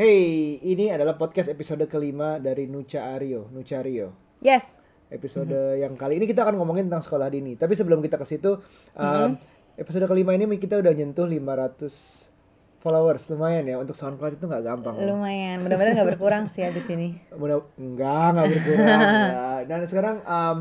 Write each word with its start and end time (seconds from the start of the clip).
Hey, 0.00 0.56
ini 0.64 0.88
adalah 0.88 1.12
podcast 1.20 1.52
episode 1.52 1.84
kelima 1.84 2.40
dari 2.40 2.64
Nucha 2.64 3.12
Ario, 3.12 3.52
Nucha 3.52 3.84
Rio. 3.84 4.16
Yes. 4.40 4.64
Episode 5.12 5.76
yang 5.76 5.92
kali 5.92 6.16
ini 6.16 6.24
kita 6.24 6.40
akan 6.40 6.56
ngomongin 6.56 6.88
tentang 6.88 7.04
sekolah 7.04 7.28
dini. 7.28 7.52
Tapi 7.52 7.76
sebelum 7.76 8.00
kita 8.00 8.16
ke 8.16 8.24
situ, 8.24 8.64
um, 8.96 9.36
episode 9.76 10.08
kelima 10.08 10.32
ini 10.32 10.56
kita 10.56 10.80
udah 10.80 10.88
nyentuh 10.96 11.28
500 11.28 12.80
followers, 12.80 13.28
lumayan 13.28 13.68
ya. 13.68 13.76
Untuk 13.76 13.92
SoundCloud 13.92 14.40
itu 14.40 14.48
nggak 14.48 14.64
gampang. 14.64 14.96
loh. 14.96 15.20
Lumayan. 15.20 15.60
Mudah-mudahan 15.60 15.92
nggak 15.92 16.10
berkurang 16.16 16.48
sih 16.48 16.64
abis 16.64 16.88
ini. 16.96 17.20
Mudah 17.36 17.60
enggak, 17.76 18.40
nggak 18.40 18.46
berkurang. 18.56 19.00
ya. 19.36 19.68
Dan 19.68 19.84
sekarang 19.84 20.16
um, 20.24 20.56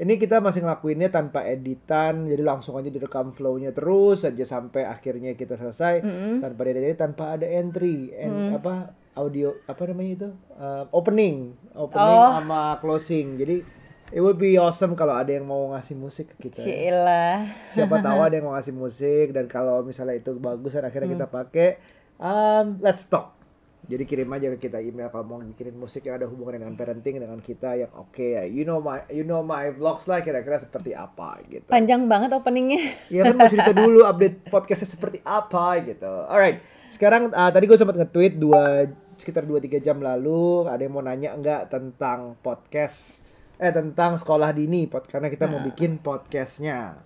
ini 0.00 0.16
kita 0.16 0.40
masih 0.40 0.60
ngelakuinnya 0.60 1.08
tanpa 1.08 1.44
editan, 1.44 2.24
jadi 2.24 2.40
langsung 2.40 2.74
aja 2.74 2.88
direkam 2.88 3.30
flow-nya 3.30 3.70
terus 3.70 4.24
aja 4.24 4.42
sampai 4.42 4.82
akhirnya 4.82 5.32
kita 5.34 5.54
selesai 5.54 6.00
tanpa 6.40 6.64
ada 6.64 6.72
edit, 6.74 6.96
tanpa 6.96 7.24
ada 7.36 7.44
entry, 7.44 8.08
en- 8.10 8.56
apa 8.56 8.90
audio 9.12 9.52
apa 9.64 9.82
namanya 9.84 10.12
itu 10.16 10.28
Uh, 10.52 10.84
opening, 10.90 11.52
opening 11.74 12.16
Oh. 12.16 12.32
sama 12.34 12.60
closing. 12.76 13.34
Jadi 13.34 13.64
it 14.10 14.20
would 14.20 14.36
be 14.36 14.56
awesome 14.56 14.92
kalau 14.92 15.12
ada 15.12 15.30
yang 15.30 15.44
mau 15.44 15.70
ngasih 15.70 15.96
musik 15.96 16.28
ke 16.30 16.48
kita. 16.48 16.60
ya. 16.60 16.64
Cila. 16.64 17.24
Siapa 17.72 17.96
tahu 17.98 18.20
ada 18.28 18.34
yang 18.34 18.44
mau 18.44 18.54
ngasih 18.54 18.72
musik 18.72 19.32
dan 19.32 19.44
kalau 19.46 19.80
misalnya 19.80 20.16
itu 20.16 20.32
bagus 20.34 20.72
dan 20.72 20.84
akhirnya 20.84 21.08
kita 21.10 21.26
pakai, 21.26 21.68
um, 22.16 22.76
let's 22.78 23.04
talk. 23.04 23.39
Jadi 23.88 24.04
kirim 24.04 24.28
aja 24.28 24.52
ke 24.54 24.68
kita 24.68 24.78
email 24.78 25.08
kalau 25.08 25.24
mau 25.24 25.38
bikin 25.40 25.72
musik 25.72 26.04
yang 26.04 26.20
ada 26.20 26.28
hubungan 26.28 26.60
dengan 26.60 26.76
parenting 26.76 27.16
dengan 27.16 27.40
kita 27.40 27.80
yang 27.80 27.90
oke 27.96 28.20
ya. 28.20 28.44
You 28.44 28.68
know 28.68 28.78
my 28.84 29.08
you 29.08 29.24
know 29.24 29.40
my 29.40 29.72
vlogs 29.72 30.04
lah 30.04 30.20
kira-kira 30.20 30.60
seperti 30.60 30.92
apa 30.92 31.40
gitu. 31.48 31.66
Panjang 31.70 32.04
banget 32.06 32.30
openingnya. 32.36 32.82
Ya 33.14 33.26
kan 33.26 33.34
mau 33.40 33.48
cerita 33.50 33.72
dulu 33.74 34.06
update 34.06 34.52
podcastnya 34.52 34.88
seperti 34.92 35.18
apa 35.24 35.80
gitu. 35.82 36.12
Alright, 36.28 36.62
sekarang 36.92 37.32
uh, 37.32 37.50
tadi 37.50 37.64
gue 37.66 37.78
sempat 37.78 37.96
nge-tweet 37.96 38.34
dua 38.38 38.86
sekitar 39.20 39.44
2-3 39.44 39.84
jam 39.84 40.00
lalu 40.00 40.64
ada 40.64 40.80
yang 40.80 40.96
mau 40.96 41.04
nanya 41.04 41.36
enggak 41.36 41.68
tentang 41.68 42.40
podcast 42.40 43.20
eh 43.60 43.68
tentang 43.68 44.16
sekolah 44.16 44.56
dini 44.56 44.88
pod 44.88 45.04
karena 45.04 45.28
kita 45.28 45.44
mau 45.44 45.60
bikin 45.60 46.00
podcastnya. 46.00 46.96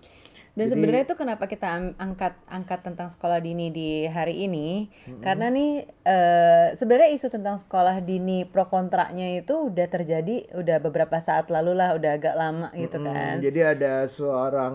Dan 0.54 0.64
Jadi- 0.64 0.72
sebenarnya 0.72 1.02
itu 1.04 1.16
kenapa 1.16 1.44
kita 1.44 1.66
angkat 1.98 2.38
angkat 2.46 2.80
tentang 2.80 3.10
sekolah 3.10 3.38
dini 3.38 3.68
di 3.68 4.06
hari 4.06 4.46
ini? 4.46 4.86
Karena 5.18 5.50
nih 5.50 5.82
eh, 6.00 6.66
sebenarnya 6.72 7.10
isu 7.10 7.26
tentang 7.28 7.58
sekolah 7.58 7.98
dini 7.98 8.44
pro 8.44 8.62
kontranya 8.64 9.34
itu 9.34 9.66
udah 9.66 9.82
terjadi 9.84 10.54
udah 10.54 10.78
beberapa 10.78 11.18
saat 11.18 11.50
lalu 11.50 11.74
lah, 11.74 11.92
udah 11.92 12.10
agak 12.12 12.34
lama 12.34 12.70
gitu 12.72 12.96
Hmm, 12.96 13.06
kan. 13.08 13.34
jadi 13.40 13.74
ada 13.74 13.92
seorang 14.06 14.74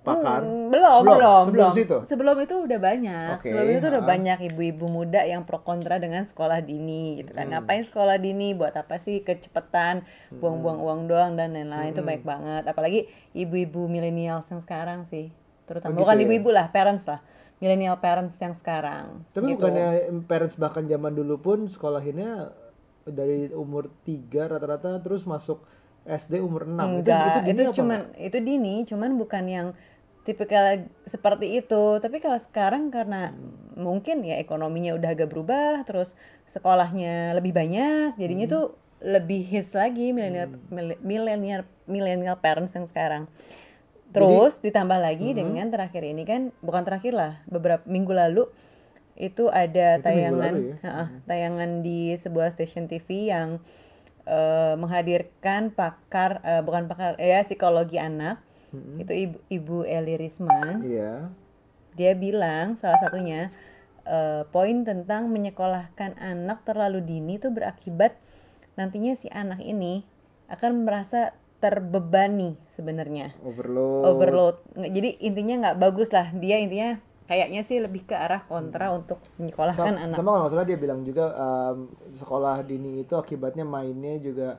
pakar. 0.00 0.40
Hmm, 0.40 0.72
belum, 0.72 1.00
Belum, 1.02 1.04
belum, 1.12 1.42
sebelum 1.44 1.52
belum. 1.52 1.72
situ? 1.74 1.96
Sebelum 2.06 2.36
itu 2.38 2.54
udah 2.56 2.78
banyak. 2.78 3.28
Oke, 3.36 3.46
sebelum 3.46 3.66
itu 3.68 3.86
udah 3.88 4.04
banyak 4.06 4.38
ibu-ibu 4.46 4.86
muda 4.86 5.20
yang 5.22 5.44
pro 5.44 5.60
kontra 5.60 5.96
dengan 5.96 6.24
sekolah 6.24 6.60
dini 6.60 7.20
gitu 7.20 7.34
kan. 7.34 7.44
Ngapain 7.46 7.84
sekolah 7.84 8.16
dini? 8.16 8.52
Buat 8.52 8.72
apa 8.74 8.96
sih 8.96 9.20
kecepetan, 9.20 10.00
Hmm. 10.00 10.40
buang-buang 10.40 10.80
uang 10.80 11.00
doang 11.06 11.32
dan 11.34 11.52
lain-lain 11.52 11.92
itu 11.92 12.00
baik 12.00 12.22
banget. 12.22 12.64
Apalagi 12.64 13.04
ibu-ibu 13.32 13.84
milenial 13.84 14.40
yang 14.42 14.58
sekarang 14.58 15.04
sih. 15.10 15.26
Terutama 15.66 15.90
Oh, 15.90 15.94
gitu 15.98 16.02
bukan 16.06 16.16
ya? 16.16 16.22
ibu-ibu 16.24 16.50
lah, 16.54 16.66
parents 16.70 17.04
lah. 17.04 17.20
Milenial 17.60 17.98
parents 18.00 18.40
yang 18.40 18.56
sekarang. 18.56 19.26
Tapi 19.34 19.52
gitu. 19.52 19.60
bukannya 19.60 19.88
parents 20.24 20.56
bahkan 20.56 20.86
zaman 20.86 21.12
dulu 21.12 21.36
pun 21.36 21.58
sekolahinnya 21.68 22.54
dari 23.04 23.50
umur 23.52 23.90
3 24.06 24.48
rata-rata 24.48 24.96
terus 25.02 25.28
masuk 25.28 25.60
SD 26.08 26.40
umur 26.40 26.64
6. 26.64 27.04
Enggak, 27.04 27.44
itu, 27.44 27.52
dini 27.52 27.68
apa 27.68 27.76
cuman 27.76 27.98
enggak? 28.08 28.24
itu 28.24 28.38
dini, 28.40 28.74
cuman 28.88 29.10
bukan 29.20 29.44
yang 29.44 29.68
tipikal 30.24 30.64
seperti 31.04 31.60
itu. 31.60 32.00
Tapi 32.00 32.16
kalau 32.18 32.40
sekarang 32.40 32.88
karena 32.88 33.36
Hmm. 33.36 33.76
mungkin 33.76 34.24
ya 34.24 34.40
ekonominya 34.40 34.96
udah 34.96 35.12
agak 35.12 35.28
berubah, 35.28 35.84
terus 35.84 36.16
sekolahnya 36.48 37.36
lebih 37.36 37.52
banyak, 37.52 38.16
jadinya 38.16 38.46
Hmm. 38.48 38.54
tuh 38.56 38.64
lebih 39.00 39.44
hits 39.44 39.72
lagi 39.72 40.12
milenial 40.12 40.48
mil- 40.68 41.00
milenial 41.00 41.62
milenial 41.84 42.36
parents 42.36 42.72
yang 42.72 42.84
sekarang. 42.84 43.28
Terus 44.10 44.58
ditambah 44.58 44.98
lagi 44.98 45.30
Hmm. 45.30 45.38
dengan 45.38 45.66
terakhir 45.70 46.02
ini 46.02 46.22
kan 46.24 46.50
bukan 46.60 46.82
terakhir 46.82 47.14
lah, 47.14 47.32
beberapa 47.46 47.86
minggu 47.86 48.10
lalu 48.10 48.44
itu 49.14 49.46
ada 49.46 50.00
Itu 50.00 50.04
tayangan 50.04 50.54
ya? 50.56 50.74
Heeh, 50.80 51.08
tayangan 51.24 51.70
di 51.80 52.14
sebuah 52.14 52.50
stasiun 52.50 52.86
TV 52.86 53.28
yang 53.28 53.62
eh, 54.24 54.74
menghadirkan 54.76 55.70
pakar 55.70 56.40
eh, 56.42 56.62
bukan 56.62 56.86
pakar 56.86 57.16
ya 57.16 57.40
psikologi 57.42 57.96
anak 57.96 58.38
itu 58.96 59.10
ibu 59.10 59.38
ibu 59.48 59.76
Eli 59.82 60.14
Risman 60.14 60.86
Iya. 60.86 61.26
dia 61.92 62.12
bilang 62.14 62.78
salah 62.78 63.00
satunya 63.00 63.50
eh, 64.04 64.46
poin 64.46 64.86
tentang 64.86 65.26
menyekolahkan 65.28 66.14
anak 66.16 66.62
terlalu 66.62 67.02
dini 67.02 67.36
itu 67.36 67.50
berakibat 67.50 68.14
nantinya 68.74 69.12
si 69.12 69.26
anak 69.28 69.58
ini 69.58 70.06
akan 70.46 70.86
merasa 70.86 71.34
terbebani 71.60 72.56
sebenarnya. 72.72 73.36
Overload. 73.44 74.02
overload. 74.08 74.56
Jadi 74.80 75.20
intinya 75.20 75.68
nggak 75.68 75.78
bagus 75.78 76.08
lah. 76.10 76.32
Dia 76.32 76.56
intinya 76.58 76.96
kayaknya 77.30 77.62
sih 77.62 77.78
lebih 77.78 78.10
ke 78.10 78.16
arah 78.18 78.42
kontra 78.42 78.90
untuk 78.90 79.22
menyekolahkan 79.38 79.94
Sama, 79.94 80.02
anak. 80.02 80.16
sama 80.18 80.28
kalau 80.34 80.42
nggak 80.42 80.52
salah 80.56 80.66
dia 80.66 80.78
bilang 80.82 81.00
juga 81.06 81.30
um, 81.38 81.86
sekolah 82.10 82.66
dini 82.66 83.06
itu 83.06 83.14
akibatnya 83.14 83.62
mainnya 83.62 84.18
juga 84.18 84.58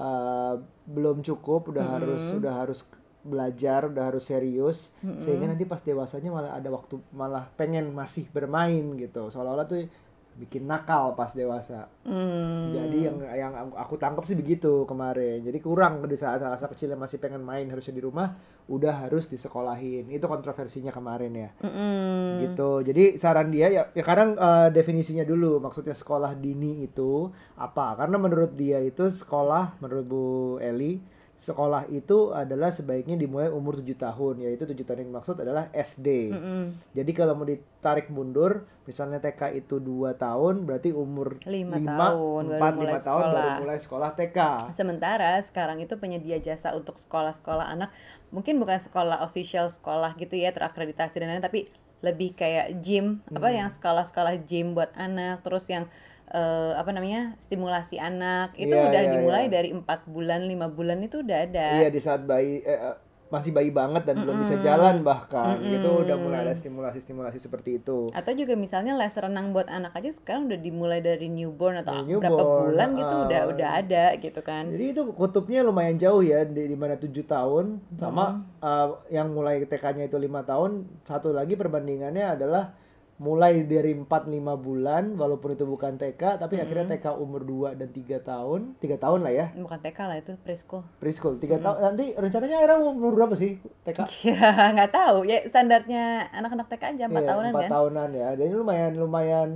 uh, 0.00 0.56
belum 0.88 1.20
cukup, 1.20 1.76
udah 1.76 1.84
harus 1.84 2.24
udah 2.32 2.54
harus 2.56 2.88
belajar, 3.26 3.90
udah 3.90 4.14
harus 4.14 4.24
serius, 4.30 4.94
sehingga 5.18 5.50
nanti 5.50 5.66
pas 5.66 5.82
dewasanya 5.82 6.30
malah 6.30 6.52
ada 6.54 6.70
waktu 6.70 7.02
malah 7.10 7.50
pengen 7.58 7.90
masih 7.90 8.30
bermain 8.30 8.86
gitu, 8.96 9.28
seolah-olah 9.34 9.66
tuh 9.66 9.90
bikin 10.36 10.68
nakal 10.68 11.16
pas 11.16 11.32
dewasa. 11.32 11.88
Hmm, 12.04 12.74
Jadi 12.74 13.08
yang 13.08 13.16
yang 13.22 13.52
aku 13.72 13.96
tangkap 13.96 14.26
sih 14.28 14.36
begitu 14.36 14.84
kemarin. 14.84 15.40
Jadi 15.40 15.58
kurang 15.62 16.04
di 16.04 16.18
saat 16.18 16.42
saat 16.42 16.70
kecil 16.72 16.92
yang 16.92 17.00
masih 17.00 17.16
pengen 17.16 17.40
main 17.40 17.64
harusnya 17.70 17.94
di 17.96 18.02
rumah, 18.04 18.36
udah 18.68 19.08
harus 19.08 19.30
disekolahin. 19.30 20.10
Itu 20.12 20.26
kontroversinya 20.26 20.92
kemarin 20.96 21.32
ya 21.36 21.50
mm-mm. 21.60 22.40
gitu 22.42 22.70
jadi 22.80 23.20
saran 23.20 23.52
dia 23.52 23.68
ya, 23.68 23.82
ya 23.92 24.04
kadang 24.04 24.34
eh, 24.36 24.68
definisinya 24.72 25.22
dulu 25.22 25.60
maksudnya 25.60 25.92
sekolah 25.92 26.32
dini 26.38 26.88
itu 26.88 27.28
apa 27.60 27.96
karena 28.00 28.16
menurut 28.16 28.52
dia 28.56 28.80
itu 28.80 29.08
sekolah 29.08 29.76
menurut 29.84 30.04
Bu 30.08 30.24
Eli 30.62 30.98
sekolah 31.36 31.84
itu 31.86 32.32
adalah 32.32 32.68
sebaiknya 32.68 33.12
dimulai 33.14 33.46
umur 33.46 33.76
7 33.76 33.84
tahun 33.94 34.34
yaitu 34.40 34.64
7 34.64 34.72
tahun 34.80 35.04
yang 35.04 35.12
maksud 35.14 35.36
adalah 35.36 35.68
SD 35.70 36.32
Mm-mm. 36.32 36.64
jadi 36.90 37.10
kalau 37.12 37.36
mau 37.36 37.44
ditarik 37.44 38.08
mundur 38.08 38.64
misalnya 38.82 39.20
TK 39.20 39.52
itu 39.54 39.76
2 39.76 40.16
tahun 40.16 40.64
berarti 40.64 40.90
umur 40.90 41.36
Lima 41.44 41.76
5, 41.76 41.84
tahun 41.84 42.42
baru 42.48 42.72
4, 42.72 42.78
mulai 42.80 42.94
5 42.96 43.04
tahun 43.04 43.20
baru 43.20 43.36
sekolah. 43.36 43.56
mulai 43.60 43.78
sekolah 43.78 44.10
TK 44.14 44.38
Sementara 44.72 45.30
sekarang 45.40 45.78
itu 45.78 45.94
penyedia 45.96 46.38
jasa 46.38 46.72
untuk 46.72 46.96
sekolah-sekolah 46.96 47.68
anak 47.68 47.92
mungkin 48.28 48.56
bukan 48.56 48.80
sekolah 48.80 49.20
official 49.20 49.68
sekolah 49.68 50.16
gitu 50.16 50.34
ya 50.34 50.50
terakreditasi 50.50 51.16
dan 51.16 51.30
lain 51.30 51.44
tapi 51.44 51.68
lebih 52.00 52.32
kayak 52.32 52.80
gym 52.80 53.20
apa 53.26 53.44
Hmm. 53.46 53.56
yang 53.58 53.68
sekolah-sekolah 53.68 54.40
gym 54.42 54.72
buat 54.72 54.88
anak 54.92 55.40
terus 55.40 55.68
yang 55.68 55.84
eh, 56.32 56.72
apa 56.74 56.90
namanya 56.90 57.34
stimulasi 57.42 58.00
anak 58.00 58.54
itu 58.58 58.74
Iya, 58.74 58.88
udah 58.90 59.02
iya, 59.02 59.12
dimulai 59.12 59.44
iya. 59.46 59.52
dari 59.52 59.70
empat 59.74 60.06
bulan 60.10 60.46
lima 60.46 60.66
bulan 60.66 60.98
itu 61.02 61.22
udah 61.22 61.38
ada 61.46 61.68
Iya 61.82 61.88
di 61.90 62.00
saat 62.02 62.26
bayi 62.26 62.62
eh, 62.62 62.74
eh, 62.74 62.96
masih 63.26 63.50
bayi 63.50 63.74
banget 63.74 64.06
dan 64.06 64.22
belum 64.22 64.38
bisa 64.38 64.54
jalan 64.62 65.02
bahkan 65.02 65.58
itu 65.58 65.82
udah 65.82 66.14
mulai 66.14 66.46
ada 66.46 66.54
stimulasi-stimulasi 66.54 67.42
seperti 67.42 67.82
itu. 67.82 68.06
atau 68.14 68.32
juga 68.38 68.54
misalnya 68.54 68.94
les 68.94 69.10
renang 69.18 69.50
buat 69.50 69.66
anak 69.66 69.98
aja 69.98 70.14
sekarang 70.14 70.46
udah 70.46 70.58
dimulai 70.62 71.02
dari 71.02 71.26
newborn 71.26 71.82
atau 71.82 72.06
berapa 72.06 72.22
newborn, 72.22 72.70
bulan 72.70 72.88
gitu 72.94 73.14
ah. 73.18 73.24
udah 73.26 73.40
udah 73.50 73.68
ada 73.82 74.04
gitu 74.22 74.40
kan 74.46 74.70
Jadi 74.70 74.84
itu 74.94 75.02
kutubnya 75.10 75.66
lumayan 75.66 75.98
jauh 75.98 76.22
ya 76.22 76.46
di, 76.46 76.70
di 76.70 76.76
mana 76.78 76.94
tujuh 76.94 77.26
tahun 77.26 77.82
sama 77.98 78.46
uh, 78.62 79.02
yang 79.10 79.34
mulai 79.34 79.58
TK-nya 79.66 80.06
itu 80.06 80.18
lima 80.22 80.46
tahun. 80.46 80.86
Satu 81.02 81.34
lagi 81.34 81.58
perbandingannya 81.58 82.38
adalah 82.38 82.78
mulai 83.16 83.64
dari 83.64 83.96
4 83.96 84.04
5 84.04 84.28
bulan 84.60 85.16
walaupun 85.16 85.56
itu 85.56 85.64
bukan 85.64 85.96
TK 85.96 86.36
tapi 86.36 86.60
akhirnya 86.60 86.96
TK 86.96 87.16
umur 87.16 87.48
2 87.48 87.80
dan 87.80 87.88
3 87.88 88.20
tahun. 88.20 88.60
3 88.76 89.00
tahun 89.00 89.18
lah 89.24 89.32
ya. 89.32 89.46
bukan 89.56 89.80
TK 89.80 89.98
lah 90.04 90.16
itu 90.20 90.32
preschool 90.44 90.84
Preschool 91.00 91.40
3 91.40 91.64
tahun. 91.64 91.78
Nanti 91.80 92.12
rencananya 92.12 92.58
era 92.60 92.76
umur 92.76 93.16
berapa 93.16 93.32
sih 93.32 93.56
TK? 93.88 94.04
ya 94.28 94.68
nggak 94.76 94.92
tahu 94.92 95.24
ya 95.24 95.40
standarnya 95.48 96.28
anak-anak 96.36 96.68
TK 96.68 96.82
aja 96.92 97.04
empat 97.08 97.22
Iya, 97.24 97.30
tahunan 97.32 97.50
empat 97.56 97.64
kan 97.64 97.72
tahunan 97.72 98.08
ya. 98.12 98.26
Ini 98.36 98.54
lumayan 98.54 98.92
lumayan 99.00 99.48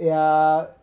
ya 0.00 0.24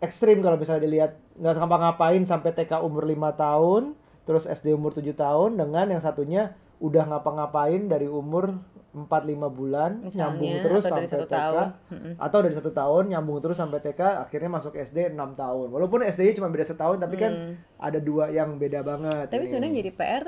ekstrim 0.03 0.45
kalau 0.45 0.62
misalnya 0.62 0.85
dilihat 0.85 1.12
nggak 1.41 1.57
ngapa-ngapain 1.57 2.21
sampai 2.29 2.53
TK 2.53 2.85
umur 2.85 3.09
lima 3.09 3.33
tahun, 3.33 3.97
terus 4.29 4.45
SD 4.45 4.77
umur 4.77 4.94
7 4.94 5.09
tahun 5.18 5.57
dengan 5.57 5.89
yang 5.89 6.06
satunya 6.06 6.53
udah 6.77 7.07
ngapa-ngapain 7.09 7.88
dari 7.89 8.06
umur 8.06 8.62
4 8.95 9.12
5 9.12 9.51
bulan 9.51 10.00
Misalnya, 10.00 10.31
nyambung 10.31 10.56
terus 10.63 10.83
atau 10.88 10.95
dari 10.95 11.07
sampai 11.07 11.12
satu 11.12 11.27
TK 11.27 11.36
tahun. 11.36 11.68
atau 12.15 12.39
dari 12.39 12.56
satu 12.56 12.71
tahun 12.71 13.03
nyambung 13.12 13.39
terus 13.44 13.57
sampai 13.59 13.80
TK 13.83 14.01
akhirnya 14.24 14.50
masuk 14.56 14.74
SD 14.80 14.97
6 15.12 15.36
tahun. 15.36 15.68
Walaupun 15.68 16.00
SD-nya 16.07 16.33
cuma 16.39 16.47
beda 16.47 16.65
setahun 16.65 16.97
tapi 17.03 17.15
kan 17.19 17.59
ada 17.75 18.00
dua 18.00 18.31
yang 18.31 18.56
beda 18.56 18.80
banget. 18.88 19.27
Hmm. 19.27 19.33
Tapi 19.36 19.44
sebenarnya 19.51 19.75
jadi 19.83 19.92
PR 19.92 20.24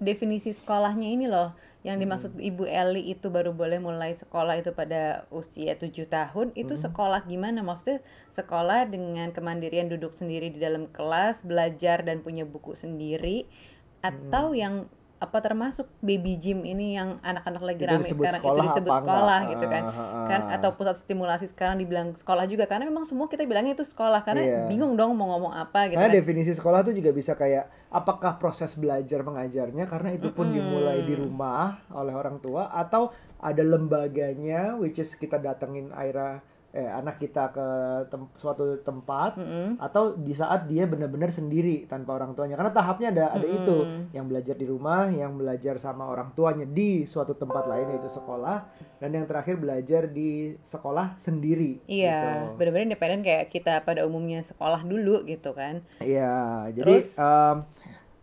definisi 0.00 0.50
sekolahnya 0.50 1.08
ini 1.12 1.30
loh 1.30 1.54
yang 1.82 1.98
dimaksud 1.98 2.38
Ibu 2.38 2.62
Eli 2.62 3.10
itu 3.10 3.26
baru 3.26 3.50
boleh 3.50 3.82
mulai 3.82 4.14
sekolah 4.14 4.54
itu 4.54 4.70
pada 4.70 5.26
usia 5.34 5.74
tujuh 5.74 6.06
tahun 6.06 6.54
itu 6.54 6.78
sekolah 6.78 7.26
gimana 7.26 7.58
maksudnya 7.66 7.98
sekolah 8.30 8.86
dengan 8.86 9.34
kemandirian 9.34 9.90
duduk 9.90 10.14
sendiri 10.14 10.54
di 10.54 10.62
dalam 10.62 10.86
kelas 10.94 11.42
belajar 11.42 12.06
dan 12.06 12.22
punya 12.22 12.46
buku 12.46 12.78
sendiri 12.78 13.50
atau 13.98 14.54
yang 14.54 14.86
apa 15.22 15.38
termasuk 15.38 15.86
baby 16.02 16.34
gym 16.34 16.66
ini 16.66 16.98
yang 16.98 17.22
anak-anak 17.22 17.62
lagi 17.62 17.82
rame 17.86 18.02
disebut 18.02 18.26
sekarang? 18.26 18.42
Sekolah 18.42 18.58
itu 18.58 18.66
disebut 18.74 18.90
sekolah 18.90 19.38
enggak? 19.38 19.52
gitu 19.54 19.66
kan? 19.70 19.82
Ah, 19.86 19.94
ah, 19.94 20.02
ah. 20.02 20.26
kan 20.26 20.40
atau 20.58 20.68
pusat 20.74 20.96
stimulasi 20.98 21.46
sekarang 21.54 21.78
dibilang 21.78 22.18
sekolah 22.18 22.44
juga. 22.50 22.66
Karena 22.66 22.90
memang 22.90 23.06
semua 23.06 23.30
kita 23.30 23.46
bilangnya 23.46 23.78
itu 23.78 23.86
sekolah. 23.86 24.26
Karena 24.26 24.42
Iya. 24.42 24.60
bingung 24.66 24.98
dong 24.98 25.14
mau 25.14 25.30
ngomong 25.38 25.54
apa 25.54 25.86
gitu 25.86 25.94
Karena 25.94 26.10
kan. 26.10 26.18
definisi 26.18 26.50
sekolah 26.50 26.82
tuh 26.82 26.94
juga 26.98 27.14
bisa 27.14 27.38
kayak 27.38 27.70
apakah 27.94 28.42
proses 28.42 28.74
belajar 28.74 29.22
mengajarnya? 29.22 29.86
Karena 29.86 30.10
itu 30.10 30.34
pun 30.34 30.50
dimulai 30.50 31.06
di 31.06 31.14
rumah 31.14 31.86
oleh 31.94 32.18
orang 32.18 32.42
tua 32.42 32.74
atau 32.74 33.14
ada 33.38 33.62
lembaganya 33.62 34.74
which 34.74 34.98
is 34.98 35.14
kita 35.14 35.38
datengin 35.38 35.94
Aira 35.94 36.42
eh 36.72 36.88
anak 36.88 37.20
kita 37.20 37.52
ke 37.52 37.66
tem- 38.08 38.32
suatu 38.34 38.80
tempat 38.80 39.36
atau 39.76 40.16
di 40.16 40.32
saat 40.32 40.64
dia 40.64 40.88
benar-benar 40.88 41.28
sendiri 41.28 41.84
tanpa 41.84 42.16
orang 42.16 42.32
tuanya 42.32 42.56
karena 42.56 42.72
tahapnya 42.72 43.08
ada 43.12 43.24
ada 43.30 43.44
itu 43.44 43.76
yang 44.10 44.24
belajar 44.24 44.56
di 44.56 44.64
rumah 44.64 45.12
yang 45.12 45.36
belajar 45.36 45.76
sama 45.76 46.08
orang 46.08 46.32
tuanya 46.32 46.64
di 46.64 47.04
suatu 47.04 47.36
tempat 47.36 47.68
lain 47.68 47.92
yaitu 47.92 48.08
sekolah 48.08 48.64
dan 48.96 49.10
yang 49.12 49.28
terakhir 49.28 49.60
belajar 49.60 50.08
di 50.08 50.56
sekolah 50.64 51.12
sendiri 51.14 51.84
Iya, 51.84 52.16
gitu. 52.48 52.56
benar-benar 52.56 52.86
independen 52.88 53.20
kayak 53.20 53.52
kita 53.52 53.84
pada 53.84 54.08
umumnya 54.08 54.40
sekolah 54.40 54.80
dulu 54.80 55.28
gitu 55.28 55.52
kan. 55.52 55.84
Iya, 56.00 56.72
jadi 56.72 56.88
Terus? 57.04 57.20
em, 57.20 57.56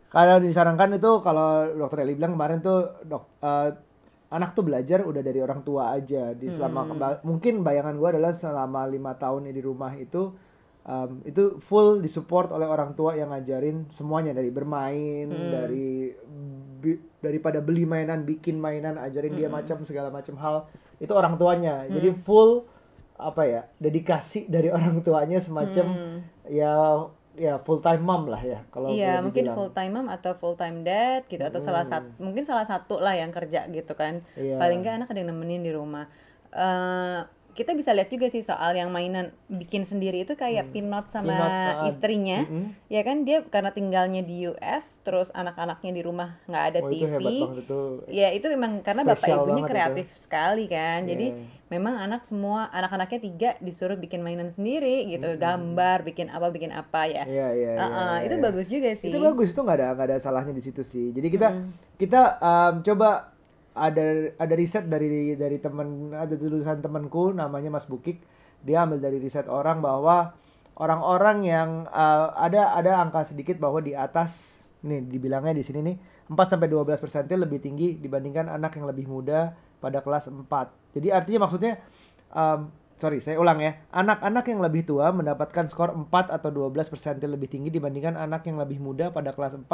kalau 0.10 0.42
disarankan 0.42 0.98
itu 0.98 1.22
kalau 1.22 1.70
dokter 1.70 2.02
Eli 2.02 2.18
bilang 2.18 2.34
kemarin 2.34 2.66
tuh 2.66 2.98
dok, 3.06 3.30
eh, 3.46 3.70
anak 4.30 4.54
tuh 4.54 4.62
belajar 4.62 5.02
udah 5.02 5.22
dari 5.22 5.42
orang 5.42 5.62
tua 5.62 5.94
aja 5.94 6.34
di 6.34 6.54
selama 6.54 6.86
Hmm. 6.86 7.26
mungkin 7.26 7.62
bayangan 7.62 7.98
gua 7.98 8.14
adalah 8.14 8.30
selama 8.30 8.86
lima 8.86 9.14
tahun 9.14 9.50
di 9.50 9.62
rumah 9.62 9.94
itu 9.94 10.34
em, 10.86 11.22
itu 11.26 11.58
full 11.60 12.00
disupport 12.00 12.50
oleh 12.50 12.66
orang 12.66 12.94
tua 12.94 13.14
yang 13.14 13.30
ngajarin 13.30 13.90
semuanya 13.90 14.34
dari 14.34 14.50
bermain 14.50 15.28
Hmm. 15.28 15.50
dari 15.50 16.14
bi- 16.80 17.02
daripada 17.20 17.60
beli 17.60 17.84
mainan 17.84 18.24
bikin 18.24 18.56
mainan 18.56 18.96
ajarin 18.96 19.36
dia 19.36 19.50
Hmm. 19.50 19.60
macam 19.60 19.78
segala 19.84 20.10
macam 20.10 20.38
hal 20.38 20.66
itu 20.98 21.12
orang 21.12 21.36
tuanya 21.36 21.84
jadi 21.86 22.14
full 22.16 22.64
apa 23.20 23.44
ya 23.44 23.62
dedikasi 23.78 24.48
dari 24.48 24.72
orang 24.78 25.04
tuanya 25.04 25.38
semacam 25.38 25.86
ya 26.48 27.04
ya 27.38 27.62
full 27.62 27.78
time 27.80 28.02
mom 28.02 28.26
lah 28.28 28.42
ya 28.42 28.60
kalau 28.74 28.90
Hmm. 28.90 28.98
Iya, 28.98 29.14
mungkin 29.22 29.44
dibilang. 29.46 29.58
full 29.58 29.72
time 29.72 29.94
mom 29.94 30.08
atau 30.10 30.32
full 30.36 30.56
time 30.56 30.82
dad 30.82 31.24
gitu 31.30 31.44
atau 31.44 31.62
salah 31.62 31.86
satu 31.86 32.10
mungkin 32.18 32.44
salah 32.44 32.66
satu 32.66 32.98
lah 32.98 33.14
yang 33.14 33.30
kerja 33.30 33.70
gitu 33.70 33.94
kan. 33.94 34.26
Iya. 34.34 34.58
Paling 34.58 34.78
nggak 34.82 34.96
anak 35.04 35.08
ada 35.10 35.20
yang 35.22 35.30
nemenin 35.32 35.62
di 35.62 35.72
rumah. 35.72 36.10
eh 36.50 37.20
kita 37.52 37.74
bisa 37.74 37.92
lihat 37.92 38.08
juga 38.08 38.28
sih 38.28 38.40
soal 38.40 38.72
yang 38.72 38.88
mainan 38.88 39.30
bikin 39.46 39.84
sendiri 39.84 40.24
itu 40.24 40.34
kayak 40.34 40.72
Pinot 40.72 41.10
sama 41.10 41.28
Hmm. 41.28 41.36
Pinot, 41.36 41.52
ah, 41.52 41.88
istrinya. 41.88 42.40
mm-mm. 42.44 42.66
Ya 42.88 43.02
kan 43.02 43.18
dia 43.22 43.44
karena 43.44 43.70
tinggalnya 43.70 44.22
di 44.22 44.48
US 44.48 45.02
terus 45.02 45.28
anak-anaknya 45.30 45.92
di 45.92 46.02
rumah 46.02 46.40
nggak 46.46 46.64
ada 46.66 46.80
Oh, 46.80 46.88
itu 46.88 47.04
TV. 47.04 47.12
hebat 47.12 47.32
banget 47.36 47.58
itu. 47.64 47.82
Ya 48.08 48.28
itu 48.32 48.46
memang 48.48 48.72
karena 48.80 49.02
bapak 49.04 49.28
ibunya 49.28 49.64
kreatif 49.64 50.08
sekali 50.16 50.66
kan. 50.66 51.04
Jadi 51.04 51.28
Iya. 51.30 51.44
memang 51.70 51.96
anak 52.00 52.22
semua 52.24 52.70
anak-anaknya 52.70 53.20
tiga 53.20 53.50
disuruh 53.60 53.96
bikin 53.96 54.20
mainan 54.20 54.50
sendiri 54.50 55.06
gitu, 55.08 55.36
gambar, 55.36 56.02
bikin 56.02 56.28
apa 56.28 56.48
bikin 56.50 56.72
apa 56.72 57.06
ya. 57.06 57.24
Iya 57.24 57.48
iya. 57.52 57.72
iya, 57.72 57.72
Uh-uh, 57.78 58.14
iya, 58.16 58.26
itu 58.26 58.36
iya. 58.36 58.44
bagus 58.44 58.68
juga 58.68 58.90
sih. 58.94 59.10
Itu 59.10 59.20
bagus 59.20 59.50
itu 59.50 59.60
nggak 59.60 59.78
ada 59.78 59.88
nggak 59.94 60.08
ada 60.08 60.18
salahnya 60.18 60.52
di 60.52 60.64
situ 60.64 60.82
sih. 60.82 61.12
Jadi 61.12 61.28
kita 61.28 61.48
kita 61.96 62.22
em, 62.40 62.74
coba 62.82 63.36
ada 63.80 64.36
ada 64.36 64.54
riset 64.60 64.86
dari 64.92 65.40
dari 65.40 65.58
teman 65.64 66.12
ada 66.12 66.36
tulisan 66.36 66.84
temanku 66.84 67.32
namanya 67.32 67.72
Mas 67.72 67.88
Bukik. 67.88 68.20
Dia 68.60 68.84
ambil 68.84 69.00
dari 69.00 69.24
riset 69.24 69.48
orang 69.48 69.80
bahwa 69.80 70.36
orang-orang 70.76 71.38
yang 71.48 71.70
eh, 71.88 72.28
ada 72.36 72.76
ada 72.76 73.00
angka 73.00 73.24
sedikit 73.24 73.56
bahwa 73.56 73.80
di 73.80 73.96
atas 73.96 74.62
nih 74.84 75.04
dibilangnya 75.08 75.56
di 75.56 75.64
sini 75.64 75.80
nih 75.84 75.96
4 76.32 76.56
sampai 76.56 76.72
12 76.72 77.04
persentil 77.04 77.44
lebih 77.44 77.60
tinggi 77.60 78.00
dibandingkan 78.00 78.48
anak 78.48 78.80
yang 78.80 78.88
lebih 78.88 79.12
muda 79.12 79.56
pada 79.80 80.00
kelas 80.00 80.32
4. 80.32 80.46
Jadi 80.96 81.08
artinya 81.12 81.48
maksudnya 81.48 81.80
em, 82.32 82.72
sorry 83.00 83.24
saya 83.24 83.40
ulang 83.40 83.60
ya 83.64 83.80
anak-anak 83.96 84.46
yang 84.48 84.60
lebih 84.60 84.84
tua 84.88 85.12
mendapatkan 85.16 85.72
skor 85.72 85.96
4 85.96 86.36
atau 86.36 86.50
12 86.52 86.92
persentil 86.92 87.36
lebih 87.36 87.48
tinggi 87.52 87.72
dibandingkan 87.72 88.20
anak 88.20 88.48
yang 88.48 88.60
lebih 88.60 88.80
muda 88.80 89.12
pada 89.12 89.32
kelas 89.32 89.56
4 89.56 89.68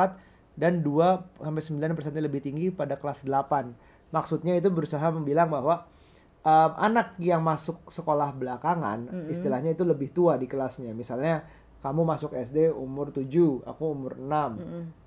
dan 0.55 0.79
2 0.85 1.43
sampai 1.43 1.63
9 1.91 1.97
persentil 1.97 2.23
lebih 2.23 2.41
tinggi 2.45 2.71
pada 2.71 2.95
kelas 2.95 3.27
8 3.27 3.94
maksudnya 4.09 4.53
itu 4.53 4.69
berusaha 4.69 5.07
membilang 5.09 5.49
bahwa 5.49 5.85
um, 6.41 6.71
anak 6.77 7.17
yang 7.17 7.41
masuk 7.41 7.89
sekolah 7.89 8.31
belakangan 8.31 8.99
istilahnya 9.29 9.73
itu 9.73 9.81
lebih 9.81 10.11
tua 10.11 10.35
di 10.35 10.45
kelasnya. 10.45 10.91
Misalnya 10.91 11.41
kamu 11.81 12.01
masuk 12.01 12.33
SD 12.33 12.73
umur 12.73 13.13
7 13.13 13.29
aku 13.61 13.83
umur 13.85 14.17
6 14.17 14.25